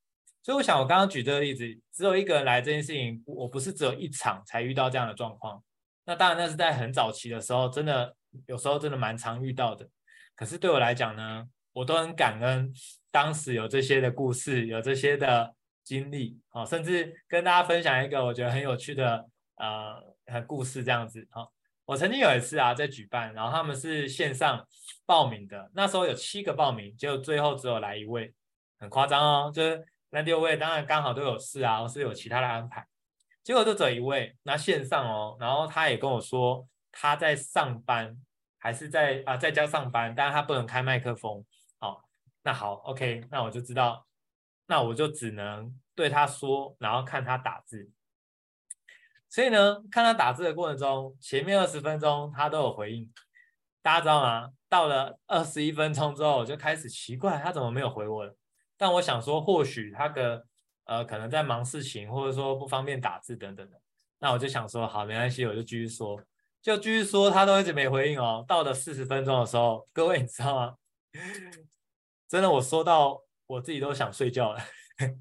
[0.41, 5.63] 所以我想我刚刚举这个例子，只有一个人来这件事情，我不是只有一场才遇到这样的状况。
[6.05, 8.15] 那当然，那是在很早期的时候，真的。
[8.47, 9.87] 有时候真的蛮常遇到的，
[10.35, 12.73] 可是对我来讲呢，我都很感恩
[13.11, 21.47] 当时有这些的故事，有这些的经历，哦，甚至跟大家分享一个我觉得很有趣的呃故事这样子，哦，
[21.85, 24.67] 我曾经有一次啊在举办，然后他们是线上
[25.13, 28.33] 报名的，那时候有七个报名，结果最后只有来一位，
[28.79, 32.83] 很夸张哦，就是那六位当然刚好都有事啊，或是有其他的安排，
[33.43, 36.67] 结果就只有一位，那线上哦，然后他也跟我说。
[36.95, 38.15] 他在上班，
[38.59, 41.43] 还是在啊在家上班，但是他不能开麦克风。
[41.79, 42.03] 好，
[42.43, 44.05] 那好，OK，那我就知道，
[44.67, 47.89] 那我就只能对他说，然后看他打字。
[49.27, 53.11] 所以呢，看他打字的过程中，前面二十分钟他都有回应，
[53.81, 54.51] 大家知道吗？
[54.73, 58.35] 到了二十一分钟之后，我就开始奇怪他怎么没有回我了。
[58.75, 60.43] 但我想说，或许他的
[60.85, 63.79] 呃可能在忙事情，或者说不方便打字等等的。
[64.17, 66.19] 那我就想说，好，没关系，我就继续说。
[66.59, 68.43] 就继续说，他都一直没回应哦。
[68.47, 70.75] 到了四十分钟的时候，各位你知道吗？
[72.27, 74.59] 真的，我说到我自己都想睡觉了，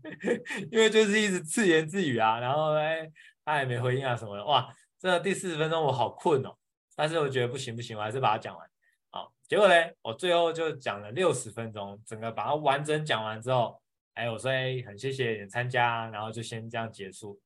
[0.73, 3.07] 因为就是一直自言自语啊，然后哎，
[3.45, 4.47] 他也没回应啊什么的。
[4.47, 6.57] 哇，真的第四十分钟我好困哦。
[6.97, 8.72] 但是我觉得不行不行，我还是把它讲完。
[9.53, 13.79] 结果呢，我最后就讲了六十分钟，整个把它完整讲完之后，
[14.15, 17.39] 哎，我说哎，很谢谢你参加，然后就先这样结束。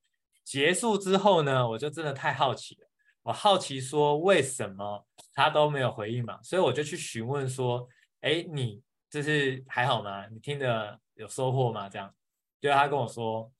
[0.45, 2.89] 结束之后呢，我就真的太好奇了。
[3.25, 6.41] 我好奇说，为什么他都没有回应嘛？
[6.45, 7.89] 所以我就去询问说，
[8.21, 10.29] 哎，你就是还好吗？
[10.29, 11.89] 你听得有收获吗？
[11.89, 12.15] 这样，
[12.61, 13.51] 就他跟我说，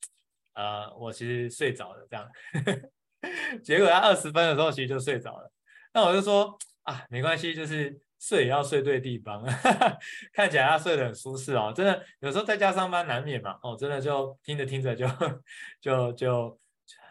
[0.53, 2.07] 呃，我其实睡着了。
[2.09, 2.31] 这样，
[3.61, 5.51] 结果他二十分的时候其实就睡着了。
[5.93, 9.43] 那我就说啊，没关系，就是睡也要睡对地方。
[10.33, 13.57] 看起来他睡得很舒适哦，真的，有时候在家上班难免嘛。
[13.63, 15.07] 哦，真的就听着听着就
[15.81, 16.59] 就就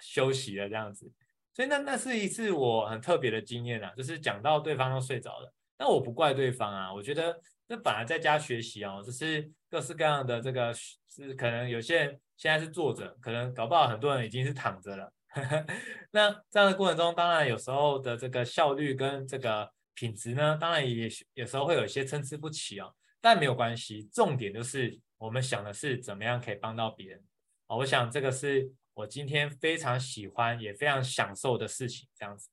[0.00, 1.10] 休息了这样子。
[1.54, 7.34] 所以那那是一次我很特别的经验啊，就是讲到对方都睡着了，那我不怪对方啊，我觉得
[7.66, 15.10] 那本来在家学习哦，只是各式各样的这个是可能有些人现在是坐着，可能搞不好很多人已经是躺着了。
[16.12, 27.24] 那这样的过程中，当然有时候的这个效率跟这个品质呢，当然也有时候会有一些参差不齐哦，但没有关系，重点就是我们想的是怎么样可以帮到别人
[27.66, 28.70] 啊，我想这个是。
[28.96, 32.48] 我今天非常喜欢，也非常享受的事情，这样子。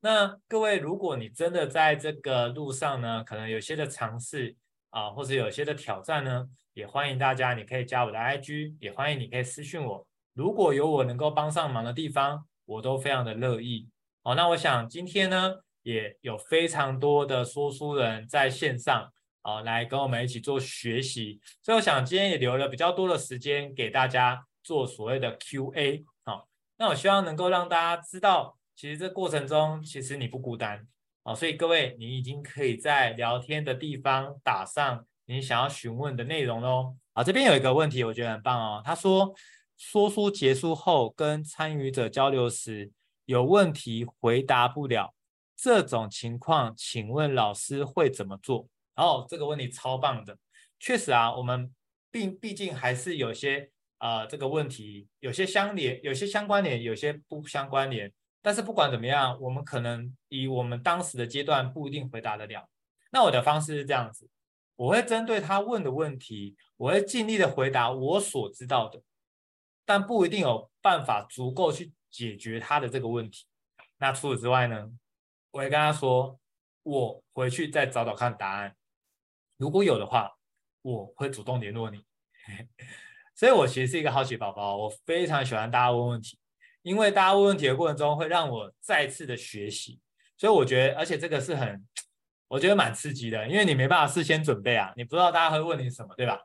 [0.00, 4.56] 那各位，如果你真的在这个路上呢，可能有些的尝试
[4.88, 10.08] 啊，或者有些的挑战呢，也欢迎大家，你可以加我的 IG，也欢迎你可以私信我。
[10.32, 13.86] 如果有我能够帮上忙的地方，我都非常的乐意。
[14.22, 19.08] 好，那我想今天呢，也有非常多的说书人在线上
[19.42, 24.44] 啊，来跟我们一起做学习，所以我想今天也留了比较多的时间给大家。
[24.64, 30.88] 做所谓的 QA 好，那我希望能够让大家知道，其实这过程中其实你不孤单
[31.22, 36.96] 啊，所以各位你已经可以在聊天的地方打上你想要询问的内容喽。
[37.12, 38.80] 啊，这边有一个问题，我觉得很棒哦。
[38.82, 39.34] 他说，
[39.76, 42.90] 说书结束后跟参与者交流时
[43.26, 45.14] 有问题回答不了，
[45.56, 48.68] 这种情况，请问老师会怎么做？
[48.96, 50.36] 哦，这个问题超棒的，
[50.78, 51.74] 确实啊，我们
[52.10, 53.70] 毕毕竟还是有些。
[53.98, 58.12] 啊、这个问题有些相连，有些相关联，有些不相关联。
[58.42, 62.68] 但是不管怎么样，我们可能以我们当时的阶段不一定回答得了。
[63.12, 64.28] 那我的方式是这样子，
[64.76, 69.00] 我会针对他问的问题，我会尽力的回答我所知道的，
[69.86, 73.46] 但不一定有办法足够去解决他的这个问题。
[73.96, 74.90] 那除此之外呢，
[75.54, 76.36] 我会跟他说，
[76.82, 78.74] 我回去再找找看答案，
[79.56, 80.32] 如果有的话，
[80.82, 82.04] 我会主动联络你。
[83.36, 86.36] 所以，我其实是一个好奇宝宝，我非常喜欢大家问问题，
[86.82, 90.00] 因为大家问问题的过程中会让我再次的学习。
[90.36, 91.86] 所以，我觉得，而且这个是很，
[92.48, 96.40] 我觉得蛮刺激的，因为你没办法事先准备啊，你不知道大家会问你什么，对吧？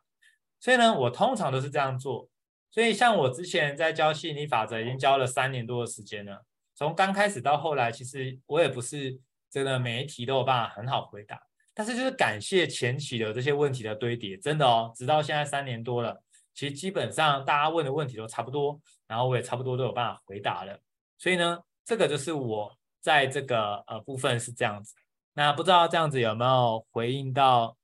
[0.60, 2.30] 所以呢，我通常都是这样做，
[2.70, 6.46] 所以像我之前在教吸引力法则，已经教了三年多的时间了。
[6.80, 9.20] 从刚开始到后来，其实我也不是
[9.50, 11.38] 真的每一题都有办法很好回答，
[11.74, 16.24] 但是就是感谢前期的这些问题的堆叠，真的哦，直到现在三年多了，
[16.54, 20.80] 其实基本上大家问的问题都差不多，然后我也差不多都有办法回答了。
[21.18, 24.96] 所以呢，这个就是我在这个呃部分是这样子。
[25.34, 27.76] 那不知道这样子有没有回应到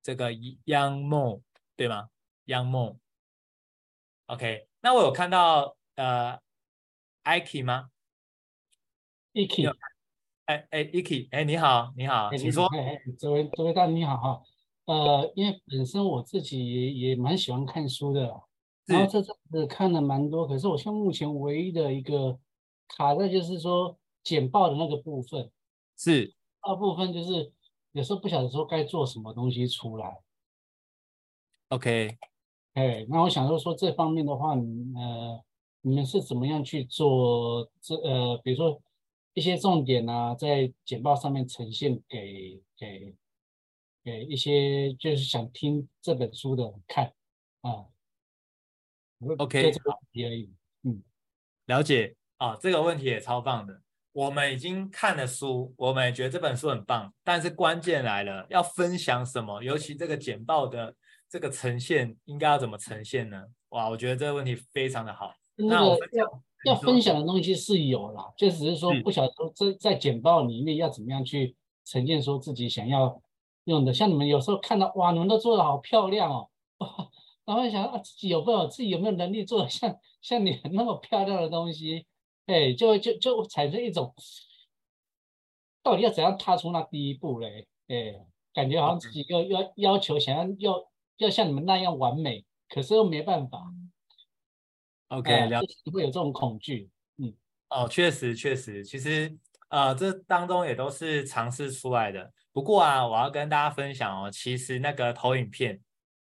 [0.00, 0.32] 这个
[0.66, 1.42] 央梦，
[1.74, 2.08] 对吗？
[2.44, 2.96] 央梦
[4.26, 4.68] ，OK。
[4.80, 6.38] 那我有看到呃
[7.24, 7.88] IKEY 吗
[9.34, 9.74] ？Iki，
[10.44, 12.66] 哎哎，Iki，哎，你好，你好，请说。
[12.66, 14.42] 哎哎，这位这位大你好哈，
[14.84, 18.42] 呃，因为本身我自己也也蛮喜欢看书的，
[18.84, 22.38] 然后这阵子看了蛮多，可是我现在目前唯一的一个
[22.88, 25.50] 卡在就是说简报的那个部分，
[25.96, 27.52] 是，二部分就是
[27.92, 30.20] 有时候不晓得说该做什么东西出来。
[31.68, 32.18] OK，
[32.74, 35.42] 哎，那我想说说这方面的话，呃，
[35.80, 38.78] 你们是怎么样去做这呃，比如说。
[39.34, 43.14] 一些重点啊，在简报上面呈现给给
[44.04, 47.12] 给一些就是想听这本书的人看
[47.62, 47.86] 啊。
[49.38, 50.00] OK，好，
[50.82, 51.02] 嗯，
[51.66, 53.80] 了解啊，这个问题也超棒的。
[54.12, 59.62] 我们已经看了书，我们也觉得这本书很棒，但是关键来了，要分享什么？
[59.62, 60.94] 尤其这个简报的
[61.30, 63.46] 这个呈现，应该要怎么呈现呢？
[63.70, 65.32] 哇，我觉得这个问题非常的好。
[65.54, 66.26] 那我分享。
[66.64, 73.20] 要分享的东西是有啦，就只是说不晓得说在在简报里面要怎么样去呈现说自己想要
[73.64, 73.92] 用的。
[73.92, 76.48] 像你们有时候看到哇，你们都做的好漂亮哦，
[77.44, 82.06] 然后想啊自己有没有自己有没有能力做的像像你那么漂亮的东西，
[82.46, 84.14] 哎，就就就产生一种
[85.82, 87.66] 到底要怎样踏出那第一步嘞？
[87.88, 88.14] 哎，
[88.54, 90.84] 感觉好像自己要要要求想要要
[91.16, 93.71] 要像你们那样完美，可是又没办法。
[95.12, 96.88] OK，了解，会有这种恐惧，
[97.18, 97.34] 嗯，
[97.68, 99.30] 哦，确实确实，其实
[99.68, 102.32] 呃，这当中也都是尝试出来的。
[102.50, 105.78] 不过啊，我要跟大家分享哦，其实那个投影片，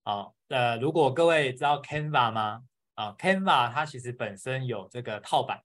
[0.03, 2.61] 啊、哦，呃，如果各位知道 Canva 吗？
[2.95, 5.63] 啊、哦，Canva 它其实本身有这个套版，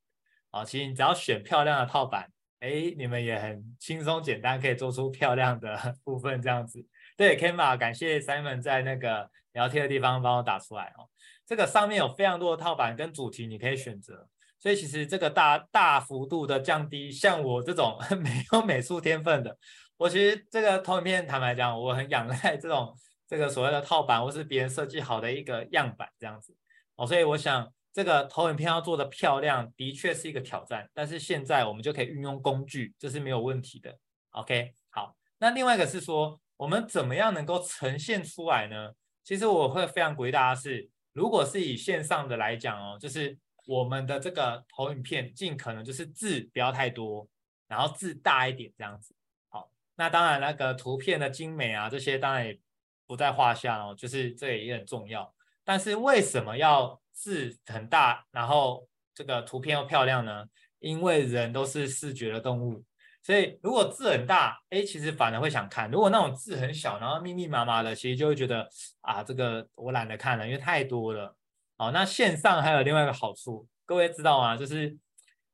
[0.50, 6.86] 啊、哦，其实你只要选漂亮的套版，哎，你们也很轻松简单可以做出漂亮的 部分这样子。
[7.16, 11.10] 对，Canva，感谢 Simon 在那个聊天的地方帮我打出来哦。
[11.48, 14.28] 这个上面有非常多的套版跟主题，你可以选择，
[14.58, 19.56] 所以其实这个大大幅度的降低，像我这种没有美术天分的，
[19.96, 22.94] 我其实这个投影片坦白讲，我很仰赖这种
[23.26, 26.54] 这个所谓的套版或是别人设计好的一个样板这样子
[26.96, 33.96] 哦，所以我想这个投影片要做的漂亮，的确是一个挑战，但是现在我们就可以运用工具，这是没有问题的。
[34.32, 38.90] OK，好，那另外一个是说，我们怎么样能够呈现出来呢？
[39.24, 40.90] 其实我会非常鼓励大家是。
[41.18, 47.28] 如果是以线上的来讲哦，就是我们的这个投影片尽可能就是字不要太多，
[47.66, 49.12] 然后字大一点这样子。
[49.48, 52.60] 好，那当然那个图片的精美啊，这些当然也
[53.04, 55.34] 不在话下哦，就是这也很重要。
[55.64, 60.46] 但是为什么要字很大，然后这个图片又漂亮呢？
[60.78, 62.84] 因为人都是视觉的动物。
[63.28, 68.66] 所以如果字很大，哎，其实反而会想看；如果那种字很小，然后密密麻麻的，其实就会觉得
[69.02, 71.36] 啊，这个我懒得看了，因为太多了。
[71.76, 74.56] 好，那线上还有另外一个好处，各位知道吗？
[74.56, 74.96] 就是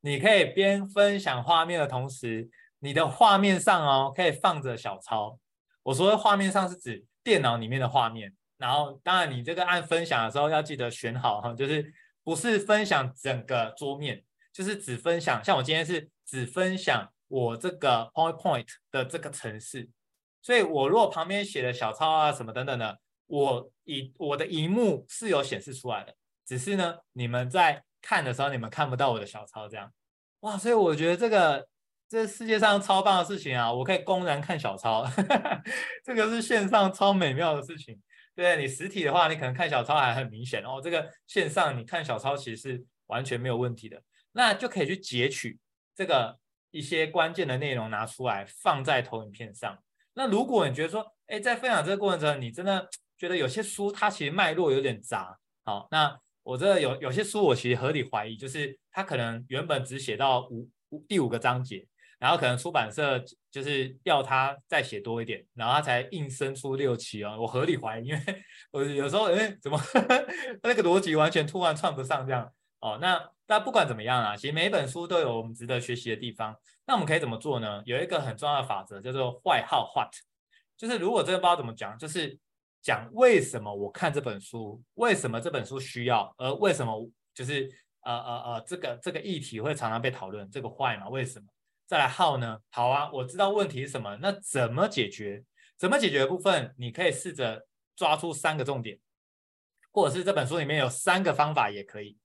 [0.02, 2.48] 你可以边分享画面的同时，
[2.78, 5.36] 你的画面上哦可以放着小抄。
[5.82, 8.32] 我说的画面上是指电脑里面的画面。
[8.56, 14.22] 然后当然你这个按分享的时候要记得选好哈，就是不是分享整个桌面，
[14.52, 15.42] 就是只分享。
[15.42, 17.10] 像我今天是只分享。
[17.34, 19.90] 我这个 PowerPoint 的这个程式，
[20.40, 26.14] 所以我如果旁边写的小抄啊什么等等的，我以我的荧幕是有显示出来的，
[26.46, 29.92] 只是呢，你们在看的时候，你们看不到我的小抄这样。
[30.42, 31.66] 哇，所以我觉得这个
[32.08, 35.04] 这世界上超棒的事情啊，我可以公然看小抄，
[36.06, 38.00] 这个是线上超美妙的事情。
[38.36, 45.58] 对，你实体的话，你可能看小抄还很明显哦，这个线上你看小抄其实是完全没有问题的，那就可以去截取
[45.96, 46.38] 这个。
[46.74, 49.78] 一些关键的内容拿出来放在投影片上。
[50.14, 61.86] 那如果你觉得说，哎，在分享这个过程中，你真的觉得有些书它其实脉络有点杂，好，那我这有有些书我其实合理怀疑，就是它可能原本只写到五五第五个章节，
[62.18, 67.38] 然后可能出版社就是要他再写多一点，然后他才硬生出六期哦。
[67.40, 68.20] 我合理怀疑，因为
[68.72, 69.80] 我有时候哎怎么
[70.62, 72.52] 那个逻辑完全突然串不上这样
[72.84, 73.30] 哦，那。
[73.46, 76.58] 但不管怎么样啊，其实每一本书都有我们值得学习的地方。
[76.86, 77.82] 那我们可以怎么做呢？
[77.84, 80.10] 有一个很重要的法则叫做坏号 what，
[80.78, 82.38] 就是如果真的不知道怎么讲，就是
[82.80, 87.70] 讲为什么我看这本书，为什么这本书需要，而为什么就是
[88.04, 91.46] 呃呃呃这个这个议题会常常被讨论，这个坏嘛，为什么？
[91.86, 92.58] 再来号呢？
[92.70, 95.44] 好啊，我知道问题是什么，那怎么解决？
[95.76, 98.98] 怎么解决的部分，你可以试着抓出三个重点，
[99.92, 102.16] 或者是这本书里面有三个方法也可以。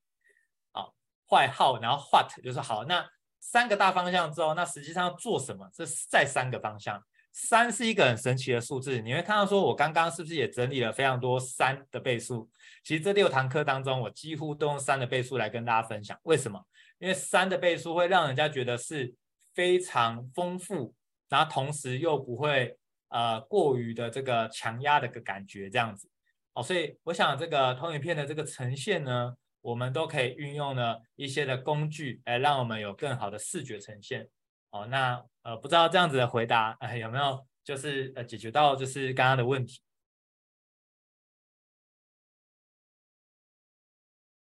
[1.30, 3.05] 坏号然后 what 就是好，那
[3.39, 5.69] 三个大方向之后，那实际上要做什么？
[5.73, 7.01] 这是再三个方向。
[7.32, 12.49] 三是一个很神奇的数字，你会看到说，我刚刚是不是也整理了非常多三的倍数？
[12.84, 16.17] 其实这六堂课当中，我几乎都用三的倍数来跟大家分享。
[16.23, 16.59] 为什么？
[16.97, 19.13] 因为三的倍数会让人家觉得是
[19.53, 20.93] 非常丰富，
[21.30, 22.75] 然后同时又不会
[23.09, 26.09] 呃过于的这个强压的个感觉这样子。
[26.53, 34.30] 哦，所以我想这个投影片的这个呈现呢，我们都可以运用呢一些的工具来让我们有更好的视觉呈现。
[34.72, 39.82] 哦，那呃，不知道这样子的回答，呃，有没有就是呃解决到就是刚刚的问题？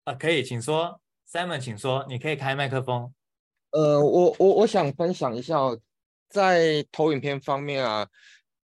[0.06, 3.14] 啊、可以，请说，Simon，请说，你可以开麦克风。
[3.70, 5.56] 呃，我我我想分享一下，
[6.28, 8.10] 在投影片方面啊，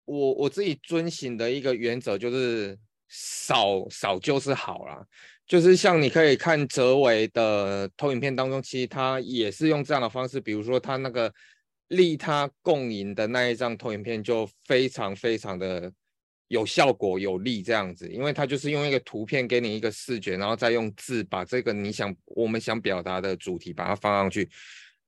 [0.04, 2.78] 我我自己遵循的一个原则就是
[3.10, 5.04] 少少就是好啦。
[5.46, 11.32] 就是像你可以看哲维的投影片当中，其实他也是用这样的方式，比如说他那个
[11.88, 15.92] 利他共赢的那一张投影片就非常非常的
[16.46, 24.48] 有效果有力这样子，因为他就是用一个图片给你一个视觉，然后再用字把这个你想我们想表达的主题把它放上去。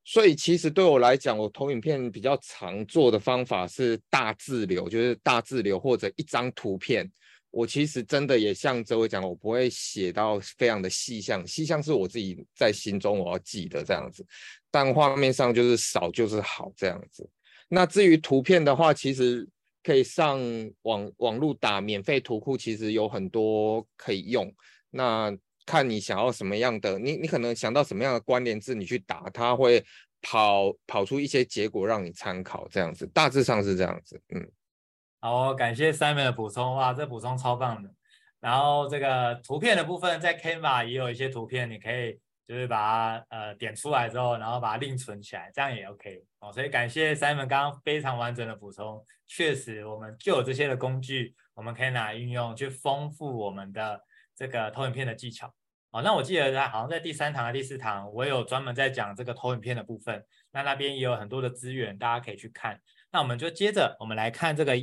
[0.04, 7.08] 所以其实对我来讲，我投影片比较常做的方法是大字流，就是大字流或者一张图片。
[7.52, 14.26] 我其实真的也像哲维讲，我不会写到非常的细项，细项是我自己在心中我要记得这样子，
[14.70, 17.28] 但画面上就是少就是好这样子。
[17.68, 19.46] 那至于图片的话，其实
[19.82, 20.40] 可以上
[20.82, 24.50] 网网络打免费图库，其实有很多可以用。
[24.90, 25.30] 那
[25.66, 29.84] 看你想要什么样的，你你可能想到什么样的关联字，你去打，它会
[30.22, 34.50] 跑跑出一些结果让你参考这样子，大致上是这样子，嗯。
[35.24, 37.88] 好，感谢 Simon 的补充，哇，这补充超棒的。
[38.40, 46.52] 然后这个图片的部分，在 Canva 也有一些图片，你可以就是把它呃点出来之后，然后把它另存起来，这样也 OK 哦。
[46.52, 54.02] 所以感谢 Simon 刚刚非常完整的补充，确实我们就有这些的工具，我们可以拿来运用去丰富我们的
[54.34, 55.54] 这个投影片的技巧。
[55.92, 62.80] 哦，那我记得在好像在第三堂和第四堂，我有专门在讲这个投影片的部分，那那边也有很多的资源，大家可以去看。
[63.12, 64.76] 那我们就接着我们来看这个。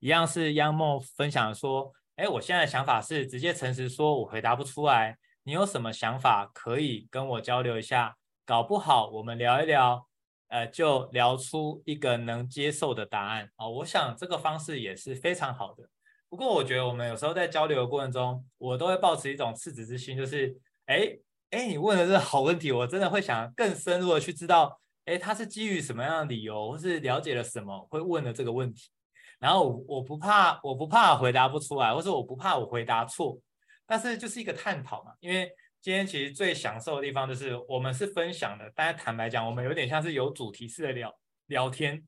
[0.00, 5.18] 一样是央梦分享说，哎，我现在的想法是直接诚实说，我回答不出来。
[5.42, 8.16] 你有什么想法可以跟我交流一下？
[8.44, 10.06] 搞不好我们聊一聊，
[10.48, 13.50] 呃，就聊出一个能接受的答案。
[13.56, 15.88] 哦，我想这个方式也是非常好的。
[16.28, 21.16] 不过我觉得我们有时候在交流的过程中，我都会抱持一种赤子之心，就是，哎，
[21.50, 28.90] 哎，你问的这好问题，我真的会想更深入的去知道，哎，他是基于什么样的理由，或是了解了什么，会问的这个问题。
[29.38, 33.38] 然后我不怕，我不怕回答不出来，或者我不怕我回答错，
[33.86, 35.12] 但是就是一个探讨嘛。
[35.20, 35.48] 因为
[35.80, 41.14] 今天其实最享受的地方就是我们是分享的，大家坦白讲，我们有点像是有主题式的聊
[41.46, 42.02] 聊天。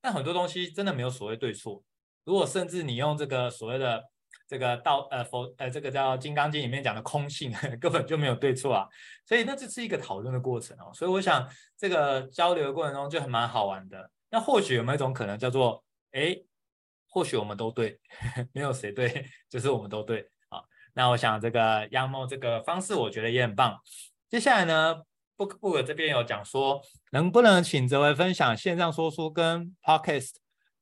[0.00, 1.82] 但很多东西真的没有所谓对错。
[2.24, 4.04] 如果甚至你用这个所谓的
[4.46, 7.50] 这个道呃佛呃这个叫《金刚经》里面讲的空性，
[7.80, 8.86] 根本就没有对错啊。
[9.24, 10.92] 所以那这是一个讨论的过程哦。
[10.92, 11.48] 所以我想
[11.78, 14.10] 这个交流的过程中就很蛮好玩的。
[14.30, 16.38] 那或许有没有一种可能叫做哎？
[17.10, 17.98] 或许我们都对，
[18.52, 20.62] 没有谁对， 就是我们都对啊。
[20.94, 23.78] 那我想这个央梦这个方式，我觉得也很棒。
[24.28, 24.96] 接下来呢
[25.36, 26.82] ，Book Book 这边有讲说，
[27.12, 30.32] 能不能请哲维分享线上说书跟 Podcast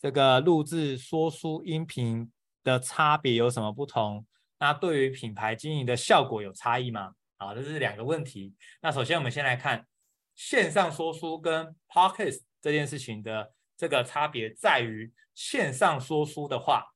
[0.01, 2.31] 这个录制说书音频
[2.65, 4.27] 的差别有什么不同？
[4.59, 7.13] 那对于品牌经营的效果有差异吗？
[7.39, 8.55] 好，这是两个问题。
[8.81, 9.87] 那首先我们先来看
[10.35, 15.13] 线上说书跟 Podcast 这件事情的这个差别在于。
[15.37, 16.95] 线上说书的话，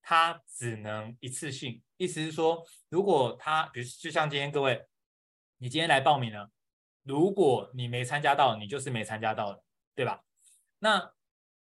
[0.00, 4.86] 它只能一次性，意思是说，如果他，比如就像今天各位，
[5.58, 6.50] 你今天来报名了，
[7.02, 9.62] 如果你没参加到，你就是没参加到的，
[9.94, 10.22] 对吧？
[10.78, 11.12] 那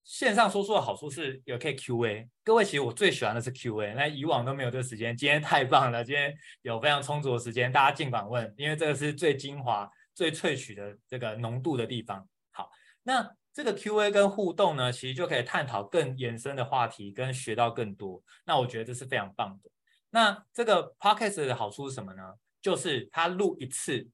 [0.04, 12.30] 线上说书的好处是有可以 Q&A，各位其实我最喜欢的是 Q&A，那以往都没有这个时间，今天太棒了，今天有非常充足的时间，大家尽管问，因为这个是最精华、最萃取的这个浓度的地方。
[12.52, 12.70] 好，
[13.02, 13.36] 那。
[13.54, 18.24] 这个 Q&A 跟互动呢，其实就可以探讨更延伸的话题，跟学到更多。
[18.46, 19.70] 那我觉得这是非常棒的。
[20.10, 22.22] 那这个 Podcast 的好处是什么呢？
[22.62, 24.08] 就是它录一次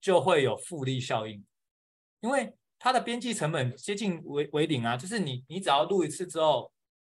[0.00, 1.44] 就会有复利效应，
[2.20, 4.96] 因为它的边际成本接近为为零啊。
[4.96, 6.72] 就是你你只要录一次之后，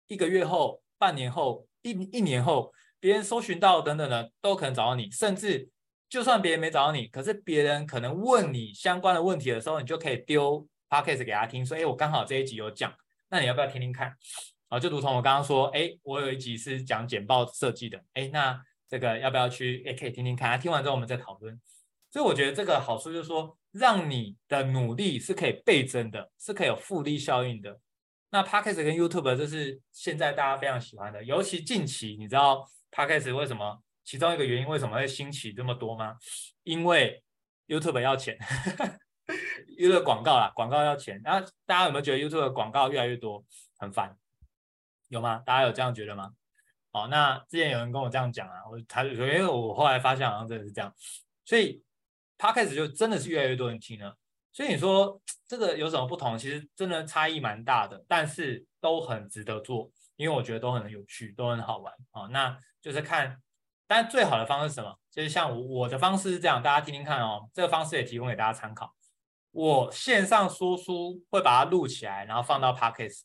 [0.08, 5.70] 一个月后、半年后一一年后，别人搜寻到等等的都可能找到你，甚至
[6.08, 12.92] 就算别人没找到你，可是别人可能问你相关的问题的时候，你就可以丢 podcast 给他听，说，哎，我刚好这一集有讲，
[13.28, 14.16] 那你要不要听听看？
[14.68, 19.84] 啊，就如同我刚刚说，哎，我有一集是讲简报设计的，哎，那这个要不要去？
[19.86, 21.60] 哎，可以听听看，听完之后我们再讨论。
[22.10, 27.80] 所以我觉得这个好处就是说，让你的努力是可以倍增的，是可以有复利效应的。
[28.30, 33.80] 那 Podcast 跟 YouTube 这是现在大家非常喜欢的，尤其近期，你知道 Podcast 为什么？
[34.04, 36.16] 其中一个原因为什么会兴起这么多吗？
[36.62, 37.22] 因为
[37.66, 38.36] YouTube 要钱
[39.76, 41.20] ，YouTube 广告啦，广告要钱。
[41.24, 43.44] 然后大家有没有觉得 YouTube 广告越来越多，
[43.78, 44.16] 很烦？
[45.08, 45.42] 有吗？
[45.44, 46.32] 大家有这样觉得吗？
[46.90, 50.94] 好，那之前有人跟我这样讲啊，我他因为我后来发现好像真的是这样，
[51.44, 51.82] 所以。
[52.36, 54.14] Podcast 就真的是越来越多人听了，
[54.52, 56.36] 所以你说这个有什么不同？
[56.36, 62.26] 其实真的差异蛮大的，但是都很值得做，因为我觉得都很有趣，都很好玩啊。
[62.32, 63.40] 那就是看，
[63.86, 64.98] 但最好的方式是什么？
[65.12, 67.48] 就是像我我的方式是这样，大家听听看哦。
[67.54, 68.92] 这个方式也提供给大家参考。
[69.54, 73.20] 我线上说书会把它录起来，然后放到 Podcast，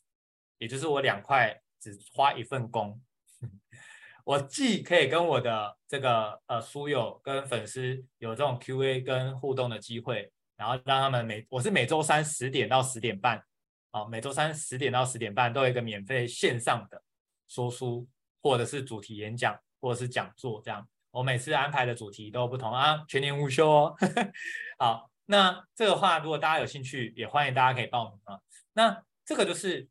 [0.58, 3.02] 也就是我两块只花一份工。
[4.24, 13.42] 我既可以跟我的这个呃书友跟粉丝有这种 Q&A 跟互动的机会，然后让他们每我是每周三十点到十点半，
[13.90, 17.02] 啊，每周三十点到十点半都有一个免费线上的
[17.48, 18.06] 说书，
[18.40, 20.86] 或者是主题演讲，或者是讲座这样。
[21.10, 23.96] 我每次安排的主题都不同啊，全年无休哦。
[24.78, 28.38] 好，那这个话如果大家有兴趣，也欢迎大家可以报名啊。
[28.74, 29.88] 那这个就是。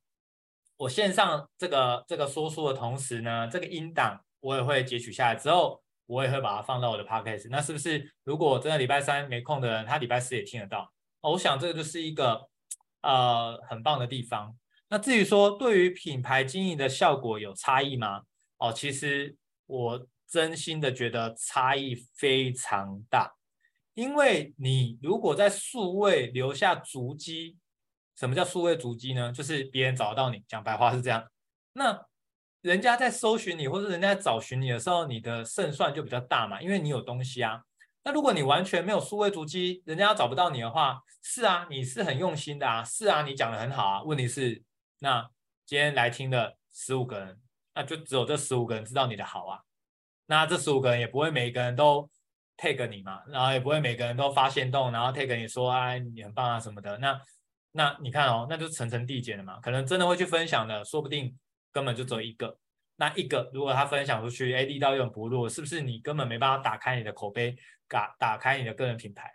[0.79, 7.49] 我线上这个这个说书的同时呢，这个音档我也会截取下来之后，我也会把它放到我的 podcast。
[7.49, 10.89] 那是不是如果真的礼拜三没空的人，他礼拜四也听得到？
[11.19, 12.47] 哦，我想这个就是一个
[13.01, 14.55] 呃很棒的地方。
[14.87, 18.21] 那至于说对于品牌经营的效果有差异吗？
[18.59, 19.35] 哦，其实
[19.65, 23.35] 我真心的觉得差异非常大，
[23.99, 27.57] 因为你如果在数位留下足迹。
[28.15, 29.31] 什么叫数位足迹呢？
[29.31, 31.25] 就是别人找得到你，讲白话是这样。
[31.71, 32.05] 那
[32.59, 37.63] 人家在搜寻你，或者人家在找寻你的时候，你的胜算就比较大嘛，因为你有东西啊。
[38.03, 44.03] 那如果你完全没有数位足迹，人家要找不到你的话，是啊，你是很用心的啊，是啊，你讲得很好啊。
[44.03, 44.61] 问题是，
[44.99, 45.25] 那
[45.65, 47.39] 今天来听的十五个人，
[47.73, 49.61] 那就只有这十五个人知道你的好啊。
[50.25, 52.09] 那这十五个人也不会每一个人都
[52.59, 56.97] tag 你嘛，然后也不会每个人都发现动，然后 tag 你说啊，你很棒啊什么的。
[56.97, 57.21] 那
[57.71, 61.37] 那你看哦，那就层层递减的嘛，可能真的会去分享的，说不定
[61.71, 62.57] 根本就只有一个。
[62.97, 67.55] 那一个如果他分享出去，哎，力道又很薄弱，是不是你根本没办法打开你的口碑，
[67.87, 69.31] 打打开你的个人品牌？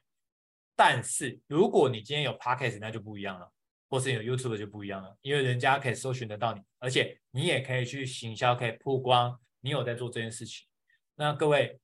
[0.77, 3.51] 但是如果你今天有 Podcast，那就不一样了，
[3.89, 10.67] 或是有 YouTube 就不一样了，因为人家可以搜寻得到你，而且你也可以去行销，可以曝光你有在做这件事情。
[11.15, 11.81] 那各位，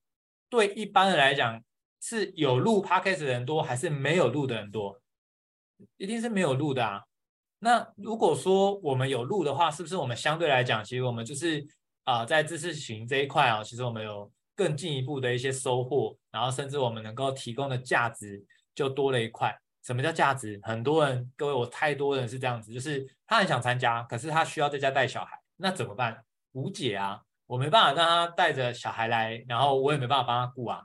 [0.51, 1.63] 对一般人来讲，
[2.03, 5.01] 是有录 Podcast 的人多，还是没有录的人多？
[5.97, 7.05] 一定是没有录的啊。
[7.61, 11.67] 那如果说我们有录的话，是不是我们相对来讲，其实我们就是
[12.05, 18.45] 啊、在知识型这一块啊，其实我们有更进一步的一些收获，然后甚至我们能够提供的价值
[18.75, 19.57] 就多了一块。
[19.83, 20.59] 什么叫价值？
[20.63, 26.25] 很多人，各位，我太多人是这样子，就是他很想参加，可是他需要在家带小孩，那怎么办？
[26.53, 30.83] 无解啊，我没办法让他带着小孩来，然后我也没办法帮他顾啊，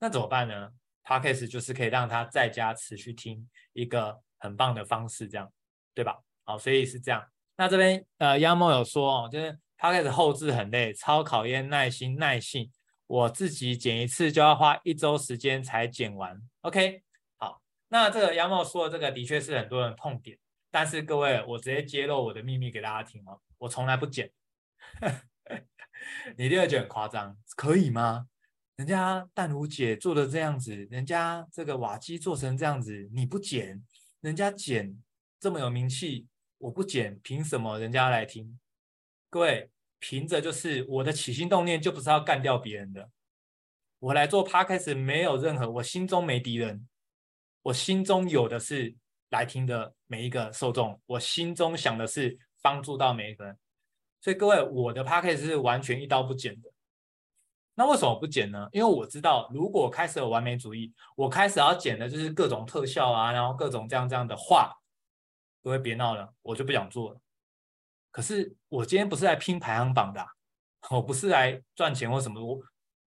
[0.00, 0.70] 那怎么办呢
[1.04, 4.20] ？Podcast 就是可以让他在家持续听一个。
[4.40, 5.52] 很棒的方式，这样
[5.92, 6.16] 对吧？
[6.44, 7.28] 好，所以是这样。
[7.56, 12.70] 那这边呃，央梦有说哦，就是 Podcast 后置很累，超考验耐心耐性。
[13.08, 16.40] 我自己剪一次就要花一周时间才剪完。
[16.60, 17.02] OK，
[17.36, 20.38] 好，那这个央梦说的这个的确是很多人痛点，
[20.70, 24.30] 但是各位，我直接揭露我的秘密给大家听哦，我从来不剪。
[26.36, 28.28] 你一定会觉得很夸张，可以吗？
[28.76, 33.82] 人家淡如姐做的这样子，人家这个瓦基做成这样子，你不剪？
[34.20, 34.96] 人家剪
[35.40, 36.26] 这么有名气，
[36.58, 38.58] 我不剪，凭什么人家来听？
[39.30, 43.10] 各位，凭着就是我的起心动念就不是要干掉别人的。
[43.98, 46.88] 我来做 Podcast 没有任何，我心中没敌人，
[47.62, 48.94] 我心中有的是
[49.30, 53.58] 来听的每一个受众，我心中想的是帮助到每一个人。
[54.20, 56.70] 所以各位，我的 Podcast 是完全一刀不剪的。
[57.74, 58.68] 那为什么不剪呢？
[58.72, 64.74] 因为我知道，如果开始有完美主义，我开始要剪的就是各种特效啊，然后各种这样这样的话，
[65.62, 67.20] 各位别闹了，我就不想做了。
[68.10, 70.26] 可是我今天不是来拼排行榜的，
[70.90, 72.60] 我不是来赚钱或什么，我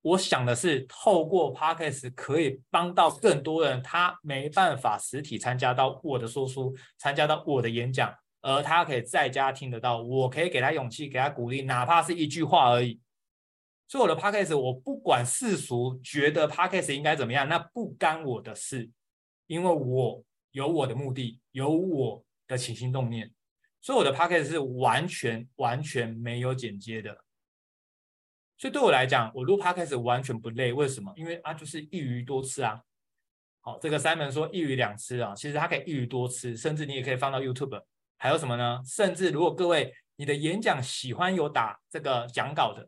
[0.03, 12.99] 我想的是透过 Podcast 可以帮到更多人，他没办法实体参加到我的说书，参加到我的演讲，而他可以在家听得到，我可以给他勇气，给他鼓励，哪怕是一句话而已。
[13.87, 18.89] 所以我的 podcast，我不管世俗觉得 podcast 应该怎么样，那不干我的事，
[19.47, 23.31] 因为我有我的目的，有我的起心动念，
[23.81, 27.23] 所以我的 podcast 是完全完全没有剪接的。
[28.57, 30.71] 所以对我来讲，我录 podcast 完全不累。
[30.71, 31.11] 为什么？
[31.17, 32.81] 因为啊，就是一鱼多吃啊。
[33.59, 37.83] 好，这个 Simon 说一鱼两吃啊，其实它可以一鱼多吃，甚至你也可以放到 YouTube。
[38.21, 38.79] 还有什么呢？
[38.85, 42.87] 甚至如果各位你的演讲喜欢有打这个讲稿的，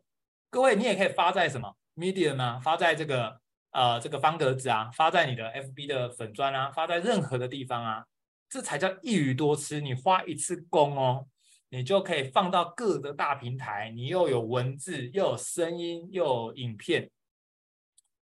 [0.52, 2.60] 各位你也可以发在什么 Medium 啊？
[2.60, 8.06] 发在这个呃这个方格子啊，发在你的 FB 的粉砖啊，发在任何的地方啊，
[8.48, 9.82] 这才叫一鱼多吃。
[9.82, 11.26] 你花一次工哦。
[11.70, 17.10] 你就可以放到各个大平台，你又有文字，又有声音，又有影片，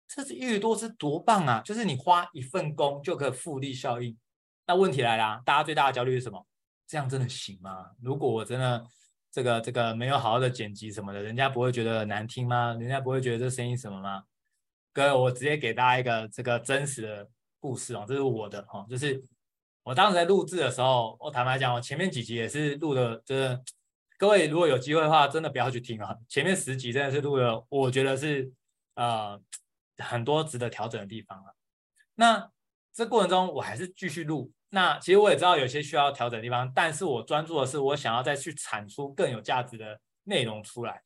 [0.07, 1.59] 这是一鱼多吃多棒啊！
[1.59, 4.17] 就是你花一份工就可以复利效应。
[4.67, 6.47] 那问题来了，大家最大的焦虑是什么？
[6.87, 7.91] 这样真的行吗？
[8.01, 8.85] 如果我真的
[9.31, 12.73] 这个这个没有好好的剪辑什么的，人家不会觉得难听吗？
[12.73, 14.23] 人家不会觉得这声音什么吗？
[14.93, 17.29] 各位，我直接给大家一个这个真实的
[17.59, 19.23] 故事哦，这是我的哦，就是。
[19.85, 23.61] 我当时在录制的时候，我坦白讲，我前面几集也是录的，就是
[24.17, 26.17] 各位如果有机会的话，真的不要去听啊。
[26.27, 28.51] 前面十集真的是录的，我觉得是
[28.95, 29.39] 呃
[29.99, 31.53] 很多值得调整的地方啊。
[32.15, 32.49] 那
[32.95, 34.51] 这过程中我还是继续录。
[34.75, 41.01] 那其实我也知道有些需要调整的地方，但是我专注的是我想要再去产出更有价值的内容出来。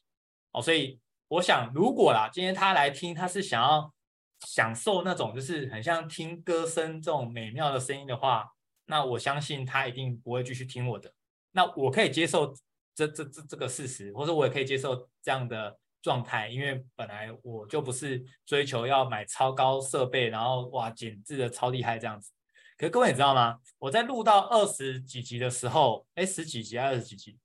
[0.53, 3.93] 哦，所以我想，如果啦，今天他来听，他是想要
[4.39, 8.49] 享受那种就是很像听歌声这种美妙的声音的话。
[8.87, 11.13] 那我相信他一定不会继续听我的，
[11.51, 12.51] 那我可以接受
[12.95, 22.31] 这这这这个事实，或者我也可以接受这样的状态，因为本来我就不是追求要买超高设备，然后哇剪制的超厉害这样子。
[22.79, 23.59] 可是各位你知道吗？
[23.77, 27.37] 我在录到二十几集的时候，哎，十几集还是二十几集，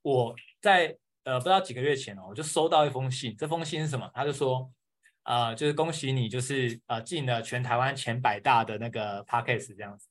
[0.00, 4.08] 我在呃不知道几个月前哦，我就收到一封信，这封信是什么？
[4.14, 4.70] 他就说，
[5.24, 10.06] 呃，就是恭喜你，就是呃进了全台湾前百大的那个 Podcast 这样子。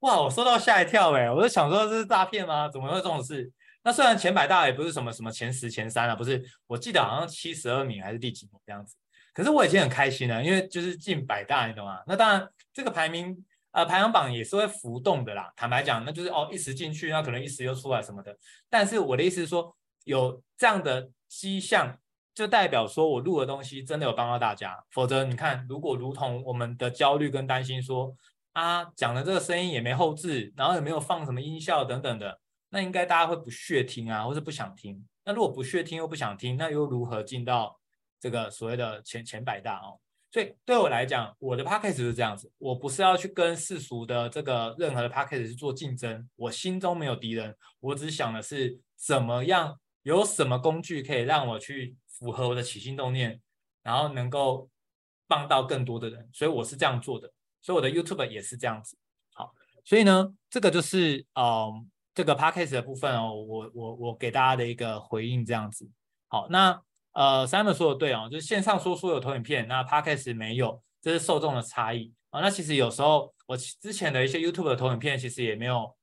[0.00, 1.30] 哇，我收到吓一跳哎！
[1.30, 2.68] 我就想说这是诈骗吗？
[2.68, 3.52] 怎么会这种事？
[3.84, 8.96] 那虽然前百大也不是什么什么前十、前三啊，不是，我记得好像七十二名还是第几名这样子。
[9.32, 12.02] 可是我已经很开心了，因为就是进百大，你懂吗？
[12.08, 15.52] 那当然，这个排名呃排行榜也是会浮动的啦。
[15.56, 18.36] 坦白讲，那就是哦一时进去，那可能一时又出来什么的。
[18.68, 21.98] 但是我的意思是说，有这样的迹象，
[22.34, 24.82] 就代表说我录的东西真的有帮到大家。
[24.90, 28.16] 否则你看，如果如同我们的焦虑跟担心说。
[28.52, 32.36] 啊，讲的这个声音也没后置，然后也没有放什么音效等等的，
[32.70, 35.06] 那应该大家会不屑听啊，或是不想听。
[35.24, 37.78] 那如果不屑听又不想听，那又如何进到
[38.18, 40.00] 这个所谓的前前百大哦？
[40.30, 53.40] 所以对我来讲，我的 podcast 是这样子，我不是要去跟世俗的这个任何的 podcast 去做竞争，我心中没有敌人，我只想的是怎么样，有什么工具可以让我去符合我的起心动念，
[53.82, 54.70] 然后能够
[55.26, 57.32] 帮到更多的人，所以我是这样做的。
[57.62, 58.96] 所以我的 YouTube 也是这样子，
[59.34, 59.52] 好，
[59.84, 65.86] 所以呢，这个就是嗯，这个 Podcast 的部分哦，我我我给大家的一个回应这样子，
[66.28, 66.80] 好，那
[67.12, 72.40] 呃，Simon 说的对哦，就是线上说书有投影片，那 Podcast 没有，这是受众的差异啊。
[72.40, 75.96] 那其实有时候我之前的一些 YouTube 的投影片其实也没有，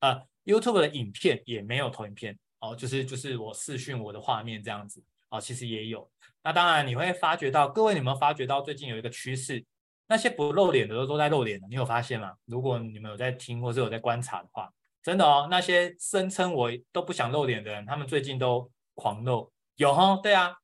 [0.00, 6.10] 呃，YouTube 的影片也没有投影片哦，就是就是我视讯我的画面这样子啊，其实也有。
[6.42, 9.64] 那当然你会发觉到，各位你们发觉到最近有一个趋势。
[10.08, 12.32] 那些不露脸的都都在露脸的，你有发现吗？
[12.44, 20.18] 如果你们有在听或是有在观察的话，真的哦，那些声称我都不想露脸的人，他们最近都狂露，有哈？
[20.22, 20.56] 对啊，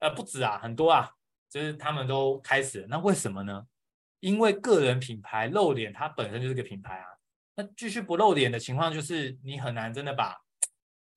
[0.00, 1.10] 呃，不止啊，很多啊，
[1.48, 2.86] 就是他们都开始。
[2.88, 3.66] 那为什么呢？
[4.20, 7.06] 因为个人品牌露脸，它本身就是个品牌啊。
[7.54, 10.36] 那继续不露脸的情况，就是你很难真的把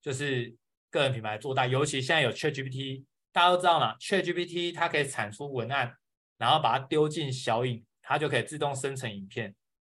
[0.02, 0.56] 就是
[0.90, 1.66] 个人品牌做大。
[1.66, 5.96] 尤其现在有 ChatGPT，大家都知道嘛，ChatGPT 它可以产出文案。
[6.38, 9.54] 然后把它丢进小影，它就可以自动生成影片。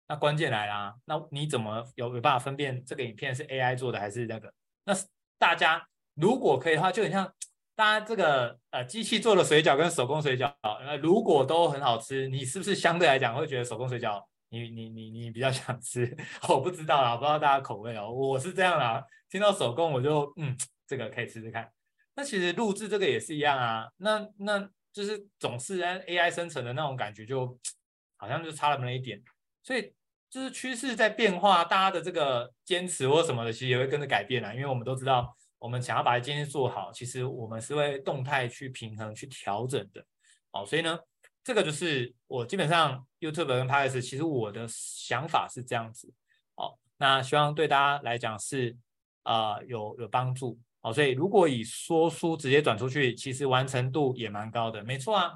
[0.07, 4.53] 那关键来啦，那你怎么有有办法分辨这个影片是 AI 做的还是那个？
[4.85, 4.93] 那
[5.39, 7.33] 大家如果可以的话，就很像
[7.77, 16.17] 大家这个呃机器做的水饺跟手工水饺，呃如果都很好吃，你是不是相对来讲会觉得手工水饺你你你你比较想吃？
[16.49, 20.57] 我不知道啦，我不知道大家口味哦，我是这样啦，听到手工我就嗯
[20.87, 21.71] 这个可以试试看。
[22.15, 24.69] 那其实录制这个也是一样啊，那那。
[24.95, 27.59] 就是总是 AI 生成的那种感觉，就
[28.17, 29.21] 好像就差了那么一点，
[29.61, 29.93] 所以
[30.31, 34.55] 就是趋势在变化，大家的这个坚持或什么的，其实也会跟着改变啊。
[34.55, 40.05] 因为我们都知道，我们想要把它今天做好，其实我们是会动态去平衡、去调整的。
[40.53, 40.99] 哦，所以呢，
[41.43, 46.13] 这个就是我基本上 YouTube 跟 Podcast，其实我的想法是这样子。
[46.57, 48.77] 哦，那希望对大家来讲是
[49.25, 50.93] 呃有有帮助哦。
[50.93, 55.31] 所以如果以说书直接转出去，其实完成度也蛮高的，没错啊。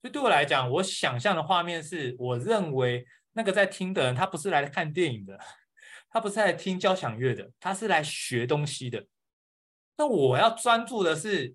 [0.00, 5.36] 所以对我来讲，我想象的画面是，我认为那个在听的人，他不是来看电影的，
[6.10, 9.04] 他不是来听交响乐的，他是来学东西的。
[9.98, 11.54] 那我要专注的是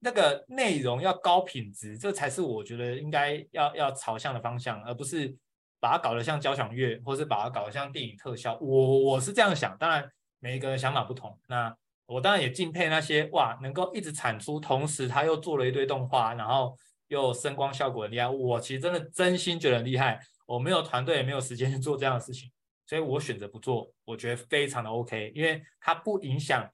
[0.00, 5.34] 那个内容要高品质，这才是我觉得应该要要朝向的方向，而不是
[5.80, 8.58] 把它搞得像交响乐，或是把它搞得像电影特效。
[8.60, 10.06] 我我是这样想，当然
[10.40, 11.38] 每一个人想法不同。
[11.48, 11.74] 那
[12.04, 16.76] 我当然也敬佩那些哇，能够一直产出，同时他又做了一堆动画，然后。
[17.08, 20.18] 又声光效果很厉害，我其实真的真心觉得很厉害。
[20.46, 22.50] 我没有团队，也没有时间去做这样的事情，
[22.86, 23.92] 所以我选择不做。
[24.06, 26.66] 我觉得非常的 OK，因为它不影响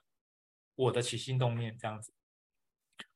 [0.75, 2.12] 我的起心动念这样子。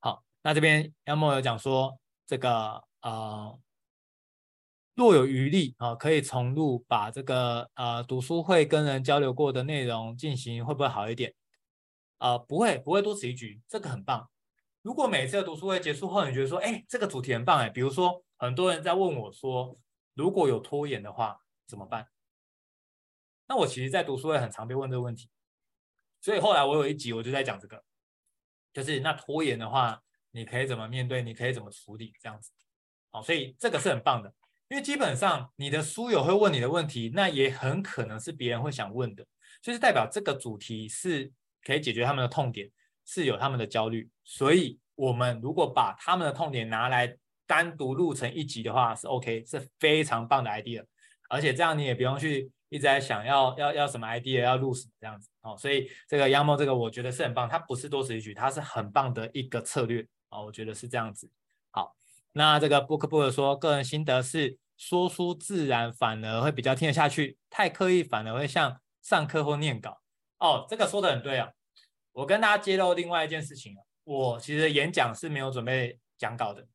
[0.00, 3.58] 好，那这边 Elmo 有讲说，这个呃，
[4.94, 11.34] 若有余力啊、可以重录把这个呃读书会跟人交流过的内容进行，会不会好一点？
[12.18, 14.30] 呃，不会，不会多此一举，这个很棒。
[14.82, 19.76] 如果每次的读书会结束后，你觉得说，哎，这个主题很棒，哎，比如说很多人在问我说，
[20.14, 22.08] 如果有拖延的话怎么办？
[23.46, 25.28] 那我其实，在读书会很常被问这个问题，
[26.24, 27.84] 所以后来我有一集我就在讲这个，
[28.72, 30.00] 就是那拖延的话，
[30.30, 31.20] 你可以怎么面对？
[31.20, 32.14] 你可以怎么处理？
[32.18, 32.50] 这样子，
[33.10, 34.32] 好，所以这个是很棒的，
[34.68, 39.26] 因为基本上你的书友会问你的问题，那也很可能是别人会想问的，
[39.60, 41.30] 就是代表这个主题是
[41.62, 42.70] 可以解决他们的痛点。
[43.06, 47.14] 是有他们的焦虑，所以我们如果把他们的痛点拿来
[47.46, 50.82] 单独录成一集的话，是 OK，是非常棒的 idea。
[51.28, 55.56] 而且这样你也不用去一直在想要要要什么 idea，要录什么这样子哦。
[55.56, 61.30] 所以这个 Yamo 这个我觉得是很棒，它不是多此一举，它是很棒的一个策略啊，我觉得是这样子。
[61.70, 61.94] 好，
[62.32, 70.00] 那这个 BookBook 说个人心得是说书自然反而会比较听得下去，太刻意反而会像上课或念稿。
[70.40, 71.52] 哦，这个说的很对啊。
[72.10, 76.66] 我跟大家揭露另外一件事情，我其实演讲是没有准备讲稿的。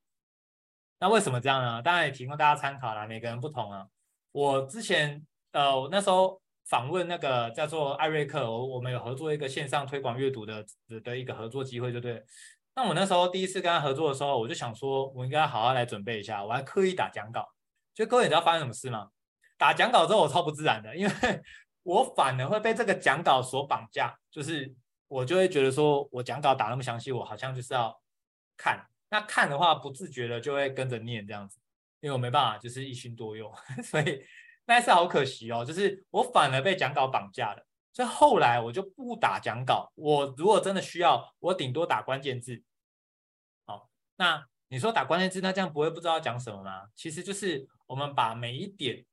[0.98, 1.82] 那为什么这样呢？
[1.82, 3.86] 当然也提供大家参考啦，每个人不同啊。
[4.32, 12.24] 我之前呃我那时候访问那个叫做艾瑞克，我我们有合作一个线上推广阅读的的的一个合作机会，对不对？
[12.76, 17.48] 那我那时候第一次跟他合作的时候，我就想说，我应该好好来准备一下，我还刻意打讲稿。
[17.94, 19.10] 就各位你知道发生什么事吗？
[19.58, 21.12] 打讲稿之后我超不自然的，因为
[21.84, 24.76] 我反而会被这个讲稿所绑架，就是。
[25.10, 28.00] 我就会觉得说，我讲稿打那么详细，我好像就是要
[28.56, 28.86] 看。
[29.10, 31.60] 那看的话，不自觉的就会跟着念这样子，
[32.00, 33.52] 因为我没办法，就是一心多用，
[33.84, 34.24] 所以
[34.70, 37.66] 那一次好可惜哦，就是我反而被讲稿绑架了。
[37.92, 42.64] 所以后来我就不打讲稿，我如果真的需要，我顶多打关键字。
[43.66, 46.84] 好，那你说打关键字，那这样不会不知道讲什么吗？
[46.96, 49.04] 其实就是我们把每一点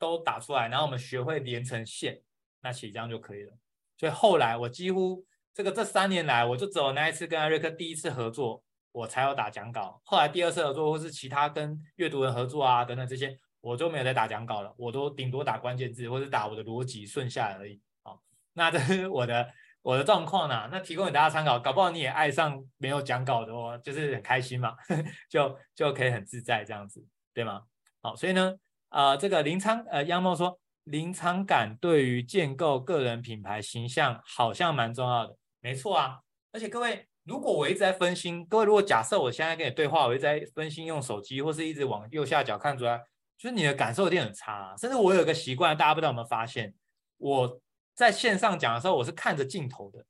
[0.00, 2.20] 都打出来，然后我们学会连成线，
[2.62, 3.52] 那其实这样就可以了。
[3.96, 5.24] 所以后来我几乎
[5.54, 10.02] 这个这三年来，我就只有那一次跟艾瑞克第一次合作，我才有打讲稿。
[10.04, 17.80] 后来第二次合作或是其他跟阅读人合作啊等等这些，我就没有在打讲稿了，我都顶多打关键字或是打我的逻辑顺下来而已。
[18.02, 18.20] 好，
[18.52, 19.48] 那这是我的
[19.82, 24.74] 我的状况呢，那提供给大家参考，搞不好你也爱上没有讲稿的哦，就是很开心嘛，
[25.28, 27.04] 就就可以很自在这样子，
[27.34, 27.62] 对吗？
[28.02, 28.54] 好，所以呢，
[28.90, 30.58] 呃，这个林昌呃央梦说。
[30.88, 36.20] 临场感对于建构个人品牌形象好像蛮重要的，没错啊。
[36.50, 42.98] 而且各位，如果我一直在分心，各位如果假设我现在跟你对话，我一直在分心用手机，或是一直往右下角看出来，
[43.38, 44.76] 就是你的感受一定很差啊。
[44.76, 46.74] 甚至我有一个习惯，大家不知道有没有发现，
[47.16, 47.60] 我
[47.94, 50.04] 在线上讲的时候，我是看着镜头的，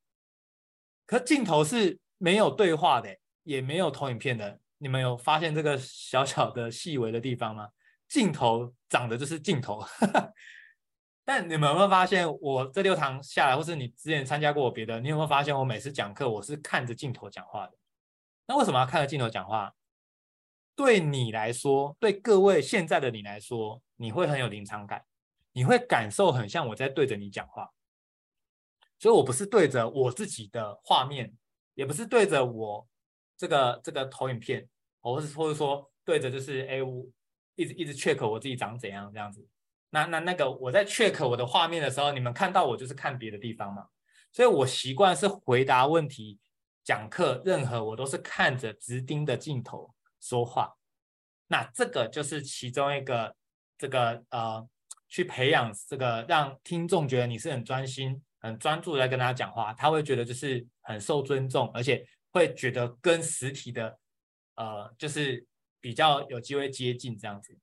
[1.06, 4.58] 可镜头是没有对话的，也没有投影片的。
[4.78, 7.68] 你们有发现这个小小的细微的地方吗？
[8.08, 9.84] 镜头长的就是镜头。
[11.24, 17.72] 但你们有没有发现，我这六堂下来，或是你之前参加过我别的，你有没有发现我每次讲课我是看着镜头讲话的？
[18.46, 19.74] 那为什么要看着镜头讲话？
[20.78, 25.04] 对你来说，对各位现在的你来说，你会很有临场感，
[25.50, 27.68] 你会感受很像我在对着你讲话。
[28.96, 31.34] 所以我不是对着我自己的画面，
[31.74, 32.86] 也不是对着我
[33.36, 34.68] 这个这个投影片，
[35.00, 37.04] 或是或者说对着就是哎，我
[37.56, 39.44] 一直一直 check 我自己长怎样这样子。
[39.90, 43.88] 那那那个我在 check 我的画面的时候，你们看到我就是看别的地方嘛，
[44.30, 46.38] 所以我习惯是回答问题、
[46.84, 50.74] 讲课，任何我都是看着直盯的镜头说话。
[51.46, 53.34] 那这个就是其中一个
[53.76, 54.68] 这个呃，
[55.08, 63.98] 去培养这个让听众觉得你是很专心、很专注在跟他讲话，他会觉得就是很受尊重，而且会觉得跟实体的
[64.56, 65.46] 呃就是
[65.80, 67.56] 比较有机会接近这样子。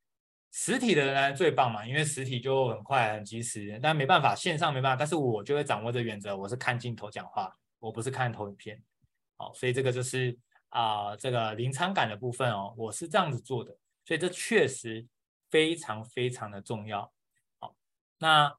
[0.57, 4.95] 实体的仍然最棒嘛，因为实体就很快很及时，但没办法，线上没办法。
[4.95, 8.81] 但是我就会掌握这原则，我是看镜头讲话，我不是看投影片。
[9.35, 10.37] 好，所以这个就是
[10.75, 15.07] 啊、呃，这个临场感的部分哦，我是这样子做的，所以这确实
[15.49, 17.09] 非常非常的重要。
[17.59, 17.73] 好，
[18.17, 18.53] 那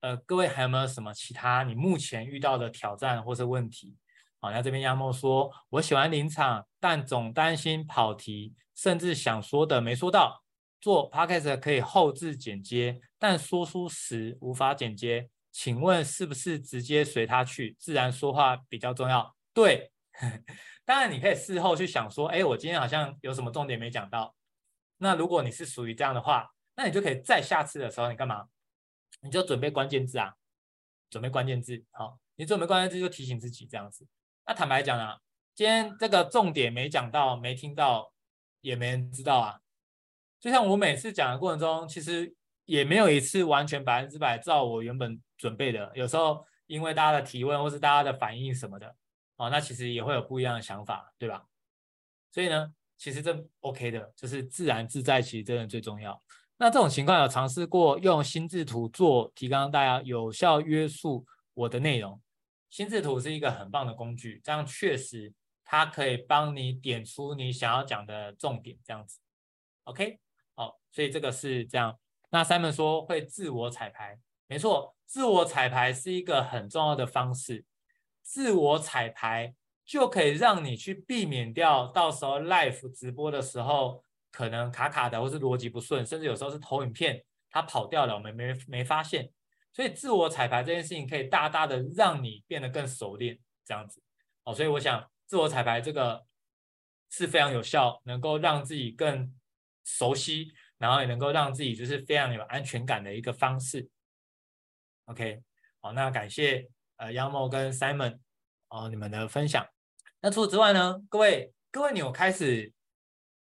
[0.00, 3.96] 呃，各位还有没有什么其他你目前遇到的挑战或是问题？
[4.40, 10.42] 好，那这边亚梦说，我喜欢临场，但总担心跑题，甚至想说的没说到。
[10.80, 19.34] 做 podcast 可以后置剪接，但说书时无法剪接，请问是不是直接随他去，自然说话比较重要？
[19.54, 19.92] 对，
[20.84, 24.34] 当然你可以事后去想说，哎，我今天好像有什么重点没讲到。
[24.98, 28.46] 那如果你是属于这样的话，那你就可以在下次的时候你干嘛？
[29.20, 30.34] 你就准备关键字啊，
[31.08, 31.84] 准备关键字。
[31.90, 34.06] 好，你准备关键字就提醒自己这样子。
[34.46, 35.18] 那坦白讲啊，
[35.54, 38.12] 今天这个重点没讲到，没听到，
[38.60, 39.60] 也没人知道啊。
[40.38, 42.34] 就像我每次讲的过程中，其实
[42.66, 45.90] 也没有一次完全百分之百照我原本准备的。
[45.94, 48.94] 有时候因为大家的提问或是大家的反应什么的，
[49.36, 51.46] 哦，那其实也会有不一样的想法，对吧？
[52.30, 56.22] 所以呢，其实这 OK 的，就是自然自在，其实真的最重要。
[56.56, 62.20] 那这种情况有尝试过用心智图做提纲，大家有效约束我的内容。
[62.70, 65.32] 心智图是一个很棒的工具，这样确实
[65.64, 69.18] 它可以帮你点出你想要讲的重点，这样子
[69.84, 70.18] ，OK。
[70.54, 71.98] 好，所以这个是这样。
[72.30, 77.64] 那 Simon 说会自我彩排，没错，自我彩排是一个很重要的方式。
[78.24, 79.54] 自我彩排
[79.84, 84.02] 就可以让你去避免掉到时候 live 直播的时候
[84.32, 89.30] 可能卡卡的，或是逻辑不顺，甚至有时候是投影片它跑掉了，我们没没发现。
[89.72, 94.02] 所以自我彩排这件事情可以大大的让你变得更熟练，这样子。
[94.42, 96.26] 哦，所以我想自我彩排这个
[97.10, 99.32] 是非常有效，能够让自己更。
[99.86, 103.86] 熟悉，然后也能够让自己就是非常有安全感的一个方式。
[105.04, 105.42] OK，
[105.78, 106.66] 好，那感谢
[106.96, 108.18] 呃杨某跟 Simon
[108.68, 109.66] 哦你们的分享。
[110.20, 112.72] 那除此之外呢，各位各位你有开始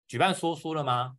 [0.08, 1.18] 举办说书了吗？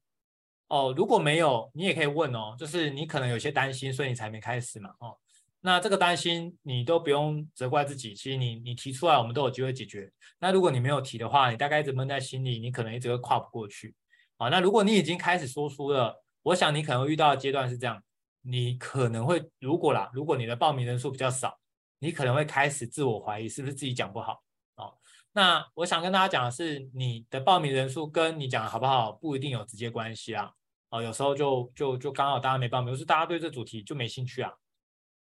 [0.68, 4.91] 哦，如果没有，你也可以问哦，就是你可能有些担心，所以你才没开始嘛。
[5.01, 5.16] 哦，
[5.61, 10.12] 那这个担心你都不用责怪自己，其实你你提出来，我们都有机会解决。
[10.39, 13.95] 那如果你没有提的话，你大概一直闷在心里，你可能一直会跨不过去。
[14.37, 18.03] 好，那如果你已经开始说书了，我想你可能遇到的阶段是这样，
[18.43, 21.59] 你可能会如果啦，如果你的报名人数比较少，
[21.99, 24.42] 你可能会开始自我怀疑是不是自己讲不好。
[24.76, 24.94] 哦，
[25.32, 30.53] 那我想跟大家讲的是，你的报名人数跟你讲的好不好不一定有直接关系啊。
[30.90, 34.53] 哦，有时候就就就刚好大家没报名，就是大家对这主题就没兴趣啊。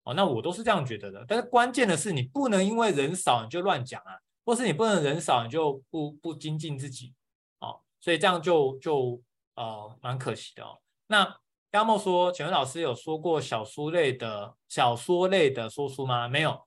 [0.03, 1.25] 哦，那我都是这样觉得的。
[1.27, 7.13] 但是关键的是，你不能因为人少你就乱讲啊，或是你不能人少你就不不精进自己。
[8.01, 9.23] 所以这样就就
[9.55, 10.77] 呃蛮可惜的哦。
[11.07, 11.37] 那
[11.73, 16.27] 亚莫说，请问老师有说过小说类的小说类的说书吗？
[16.27, 16.59] 没有，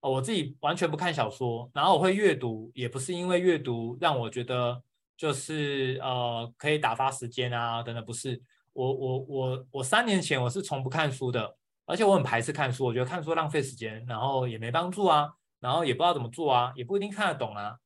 [0.00, 4.80] 我自己完全不看小说，然后我会阅读，也不是因为阅读让我觉得
[5.16, 8.40] 就是呃可以打发时间啊等等，不是。
[8.72, 17.76] 我我我我三年前我是从不看书的，而且我很排斥看书，我觉得看书浪费时间，然后也没帮助啊，然后也不知道怎么做啊，也不一定看得懂啊。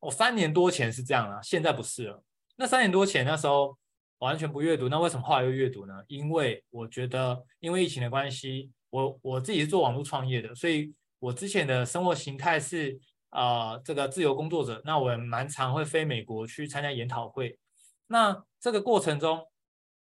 [0.00, 2.22] 我、三年多前是这样啊，现在不是了。
[2.56, 3.78] 那三年多前那时候
[4.22, 5.92] 完全不阅读，那为什么后来又阅读呢？
[6.06, 12.96] 因为我觉得，因为疫情的关系，我我自己是做网络创业的，所以我之前的生活形态是
[13.30, 14.80] 啊、这个自由工作者。
[14.84, 17.58] 那我蛮常会飞美国去参加研讨会。
[18.06, 19.44] 那这个过程中，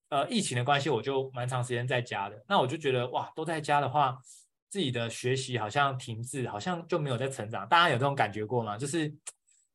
[0.10, 2.44] 呃，疫情的关系，我就蛮长时间在家的。
[2.50, 4.18] 那我就觉得哇，都在家的话，
[4.70, 7.68] 自己的学习好像停滞，好像就没有在成长。
[7.68, 8.78] 大家有这种感觉过吗？
[8.78, 9.12] 就是。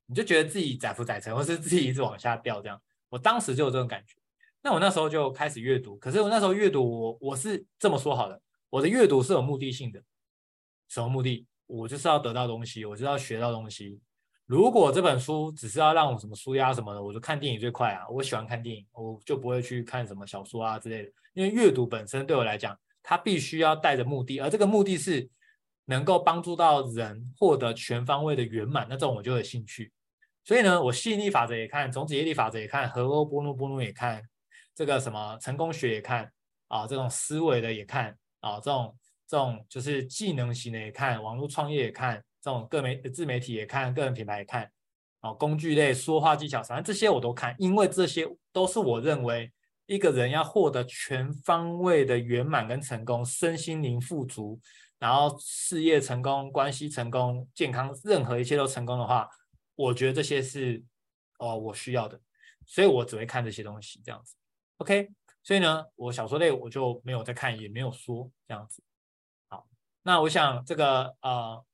[0.09, 2.81] 你就觉得自己载浮载沉，或是自己一直往下掉这样。
[3.09, 4.16] 我当时就有这种感觉。
[4.67, 10.03] 那我那时候就开始阅读，可是我那时候阅读，我我是这么说好了，我的阅读是有目的性的。
[10.89, 11.47] 什么目的？
[11.69, 14.01] 我就是要得到东西，我就要学到东西。
[14.45, 18.09] 如果这本书只是要让我什么书压什么的，我就看电影最快啊。
[18.09, 21.13] 我喜欢看电影，我就不会去看什么小说啊之类的。
[21.35, 25.31] 因为阅读本身对我来讲，它必须要带着目的，而这个目的是
[25.85, 29.93] 能够帮助到人获得全方位的圆满，那这种我就有兴趣。
[30.43, 34.23] 所以呢，我吸引力法则也看，种子业力法则也看，和欧波诺波诺也看，
[34.77, 36.31] 这个什么成功学也看
[36.69, 38.95] 啊，这种思维的也看啊，这种
[39.27, 44.71] 这种就是技能型的也看，网络创业也看，这种个媒自媒体也看，个人品牌也看，
[45.21, 49.51] 啊，工具类说话技巧，反正这些我都看，因为这些都是我认为
[49.87, 54.61] 一个人要获得全方位的圆满跟成功，身心灵富足，
[54.99, 59.27] 然后事业成功、关系成功、健康，任何一切都成功的话。
[59.75, 60.83] 我觉得这些是
[61.39, 62.21] 哦，我需要的，
[62.67, 64.35] 所以我只会看这些东西这样子。
[64.79, 65.09] OK，
[65.43, 68.83] 所以呢，我小说类我就没有再看，也没有说这样子。
[69.49, 69.67] 好，
[70.03, 71.65] 那我想这个呃，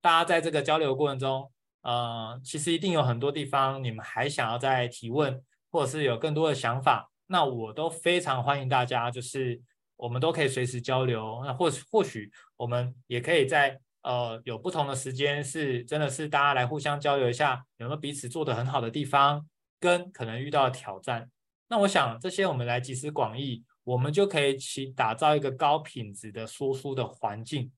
[0.00, 1.52] 大家在这个交流过程中，
[1.82, 9.60] 呃，其实一定有很多地方你们还想要再提问，或者是有更多的想法，那我都非常欢迎大家，就是
[9.96, 11.42] 我们都可以随时交流。
[11.44, 19.46] 那或或许我们也可以在呃有不同的时间，是真的是大家来互相交流一下，有没有彼此做得很好的地方，
[19.78, 21.30] 跟可能遇到的挑战。
[21.68, 27.70] 那我想这些我们来集思广益，我们就可以去打造一个高品质的说书的环境，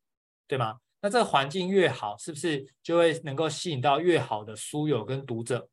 [0.47, 0.79] 对吗？
[1.01, 5.69] 那这个环境越好，是不是就会能够吸引到越好的书友跟读者？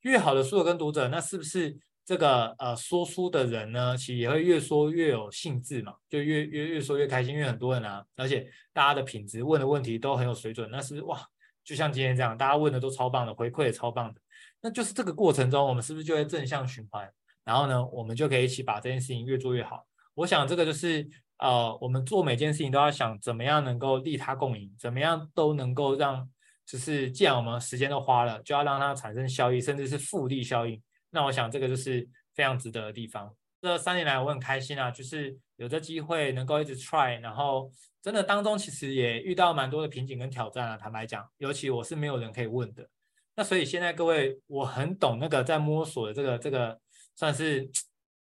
[0.00, 3.96] 越好的书友跟读者，那是不是这个呃说书的人呢？
[3.96, 11.20] 其实也会越说越有兴致嘛，就越越越说越开心，因为很多人啊，而且大家的品质问的问题都很有水准，那是不是哇？
[11.62, 14.20] 就像今天这样，大家问的都超棒的，回馈也超棒的，
[14.62, 17.08] 那就是这个过程中，我们是不是就会正向循环？
[17.44, 19.86] 然后呢，我们就可以一起把这件事情越做越好。
[20.14, 21.08] 我想这个就是。
[21.40, 26.28] 呃，我们做每件事情都要想怎么样能够利他共赢，怎么样都能够让，
[26.66, 30.78] 就是既然我们时间都花了，就要让它产生效益，甚至是复利效应。
[31.08, 33.34] 那我想这个就是非常值得的地方。
[33.62, 37.72] 这三年来我很开心啊，就是有这机会能够一直 try，然后
[38.02, 40.76] 真的当中其实也遇到蛮多的瓶颈跟挑战啊。
[40.76, 42.86] 坦白讲，尤其我是没有人可以问的。
[43.34, 46.78] 那所以现在各位，我很懂那个在摸索的这个这个，
[47.20, 47.70] 算是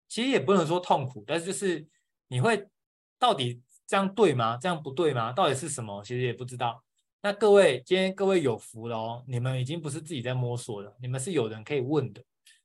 [0.07, 1.85] 其实也不能说痛苦，但是就是
[2.29, 2.65] 你会。
[3.17, 4.57] 到底这样对吗？
[4.61, 5.31] 这样不对吗？
[5.31, 6.03] 到底是什么？
[6.03, 6.83] 其实也不知道。
[7.21, 12.21] 那各位，今天各位有福了哦，你们已经不是自己在摸索了，你们是有人可以问的。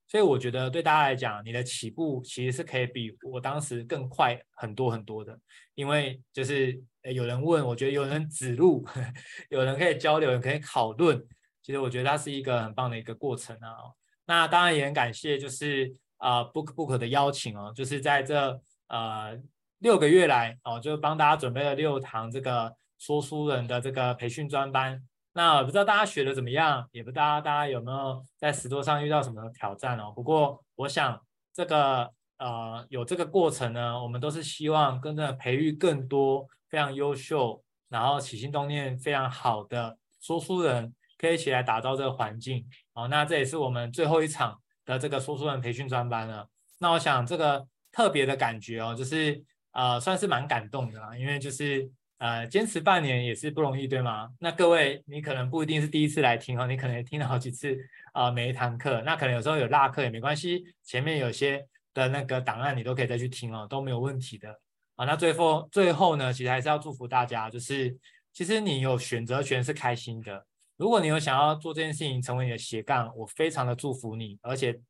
[0.09, 5.39] 所以我觉得对大家来讲，你的起步其实是可以比我当时更快很多很多的，
[5.77, 8.85] 因为就是有人问，我觉得有人指路，
[9.51, 11.25] 有人可以交流，有人可以讨论。
[11.63, 13.95] 其实我觉得它是一个很棒的一个过程啊。
[14.27, 19.37] 那当然也很感谢，就是啊、Book Book 的邀请哦，就是在这呃。
[19.81, 25.03] 六个月来哦，就帮大家准备了六堂这个说书人的这个培训专班。
[25.33, 30.13] 那不知道大家学的怎么样，也不知道大家有没有在实作上遇到什么挑战哦。
[30.15, 31.19] 不过我想
[31.55, 42.67] 这个呃有这个过程呢，我们都是希望跟着培育更多非常优秀，然后起心动念非常好的说书人，可以一起来打造这个环境。
[42.93, 44.61] 哦，那这也是我们最后一场
[44.91, 46.49] 的这个说书人培训专班了。
[46.79, 49.43] 那我想这个特别的感觉哦，就是。
[49.73, 51.89] 呃，算是蛮感动的啦，因为就是
[52.19, 54.29] 呃，坚持半年也是不容易，对吗？
[54.41, 57.79] 那各位，你可能不一定是第一次来听哦，你可能也听了好几次
[58.13, 61.65] 啊，每一堂课，那可能有时候有落课也没关系，前面有些
[61.95, 64.53] 的那个档案你都可以再去听哦，都没有问题的。
[64.97, 67.97] 好，那最后最后呢，其实还是要祝福大家，就是
[68.33, 70.45] 其实你有选择权是开心的。
[70.81, 74.81] 如果你有想要做这件事情成为你的斜杠，我非常的祝福你，而且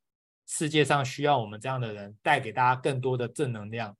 [0.47, 3.97] 世界上需要我们这样的人，带给大家更多的正能量。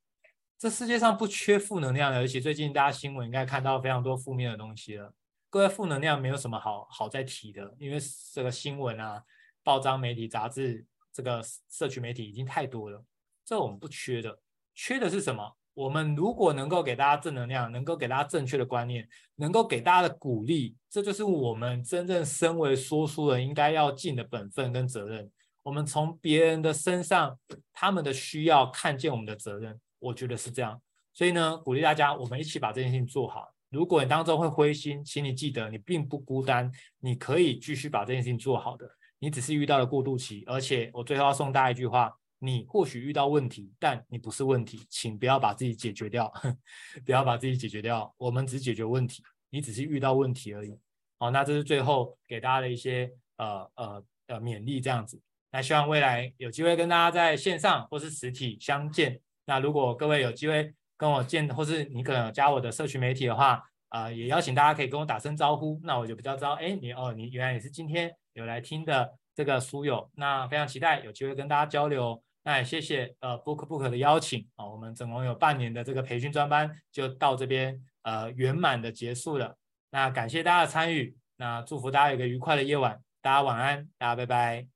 [0.57, 5.13] 这世界上不缺负能量的，而且最近大家新闻应该看到非常多负面的东西了。
[5.49, 7.97] 各位，负能量没有什么好好再提的，因为
[8.33, 9.21] 这个新闻啊、
[9.61, 13.03] 报章媒体、杂志、这个社区媒体已经太多了，
[13.43, 14.39] 这我们不缺的。
[14.73, 15.57] 缺的是什么？
[15.82, 19.07] 我们如果能够给大家正能量，能够给大家正确的观念，
[19.38, 25.27] 能够给大家的鼓励，这就是我们真正身为说书人应该要尽的本分跟责任。
[25.63, 27.36] 我们从别人的身上，
[27.73, 29.79] 他们的需要看见我们的责任。
[29.97, 30.79] 我觉得是这样，
[31.13, 33.51] 所以呢，鼓励大家，我们一起把这件事情做好。
[33.71, 38.88] 如果你当中会灰心，请你记得，你并不孤单，你可以继续把这件事情做好的。
[39.17, 42.11] 你只是遇到了过渡期，而且我最后要送大家一句话：
[42.43, 46.27] 你或许遇到问题，但你不是问题，请不要把自己解决掉，
[47.05, 48.11] 不要把自己解决掉。
[48.18, 50.76] 我们只解决问题，你只是遇到问题而已。
[51.19, 55.22] 好，那这是最后给大家的一些呃呃呃勉励，这样子。
[55.51, 59.22] 那希望未来有机会跟大家在线上或是实体相见。
[59.45, 72.23] 那如果各位有机会跟我见，或是你可能加我的社群媒体的话，啊、也邀请大家可以跟我打声招呼，那我就比较知道，哎，你哦，你原来也是今天有来听的这个书友，那非常期待有机会跟大家交流。
[72.43, 79.57] 那也谢谢呃 Book Book 的邀请啊、我们总共有半年的这个培训专班就到这边呃圆满的结束了。
[79.91, 84.68] 那感谢大家的参与，那祝福大家有个愉快的夜晚，大家晚安，大家拜拜。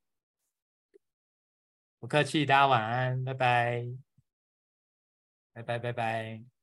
[1.98, 3.86] 不客气，大家晚安，拜拜。
[5.52, 6.55] 拜拜拜拜。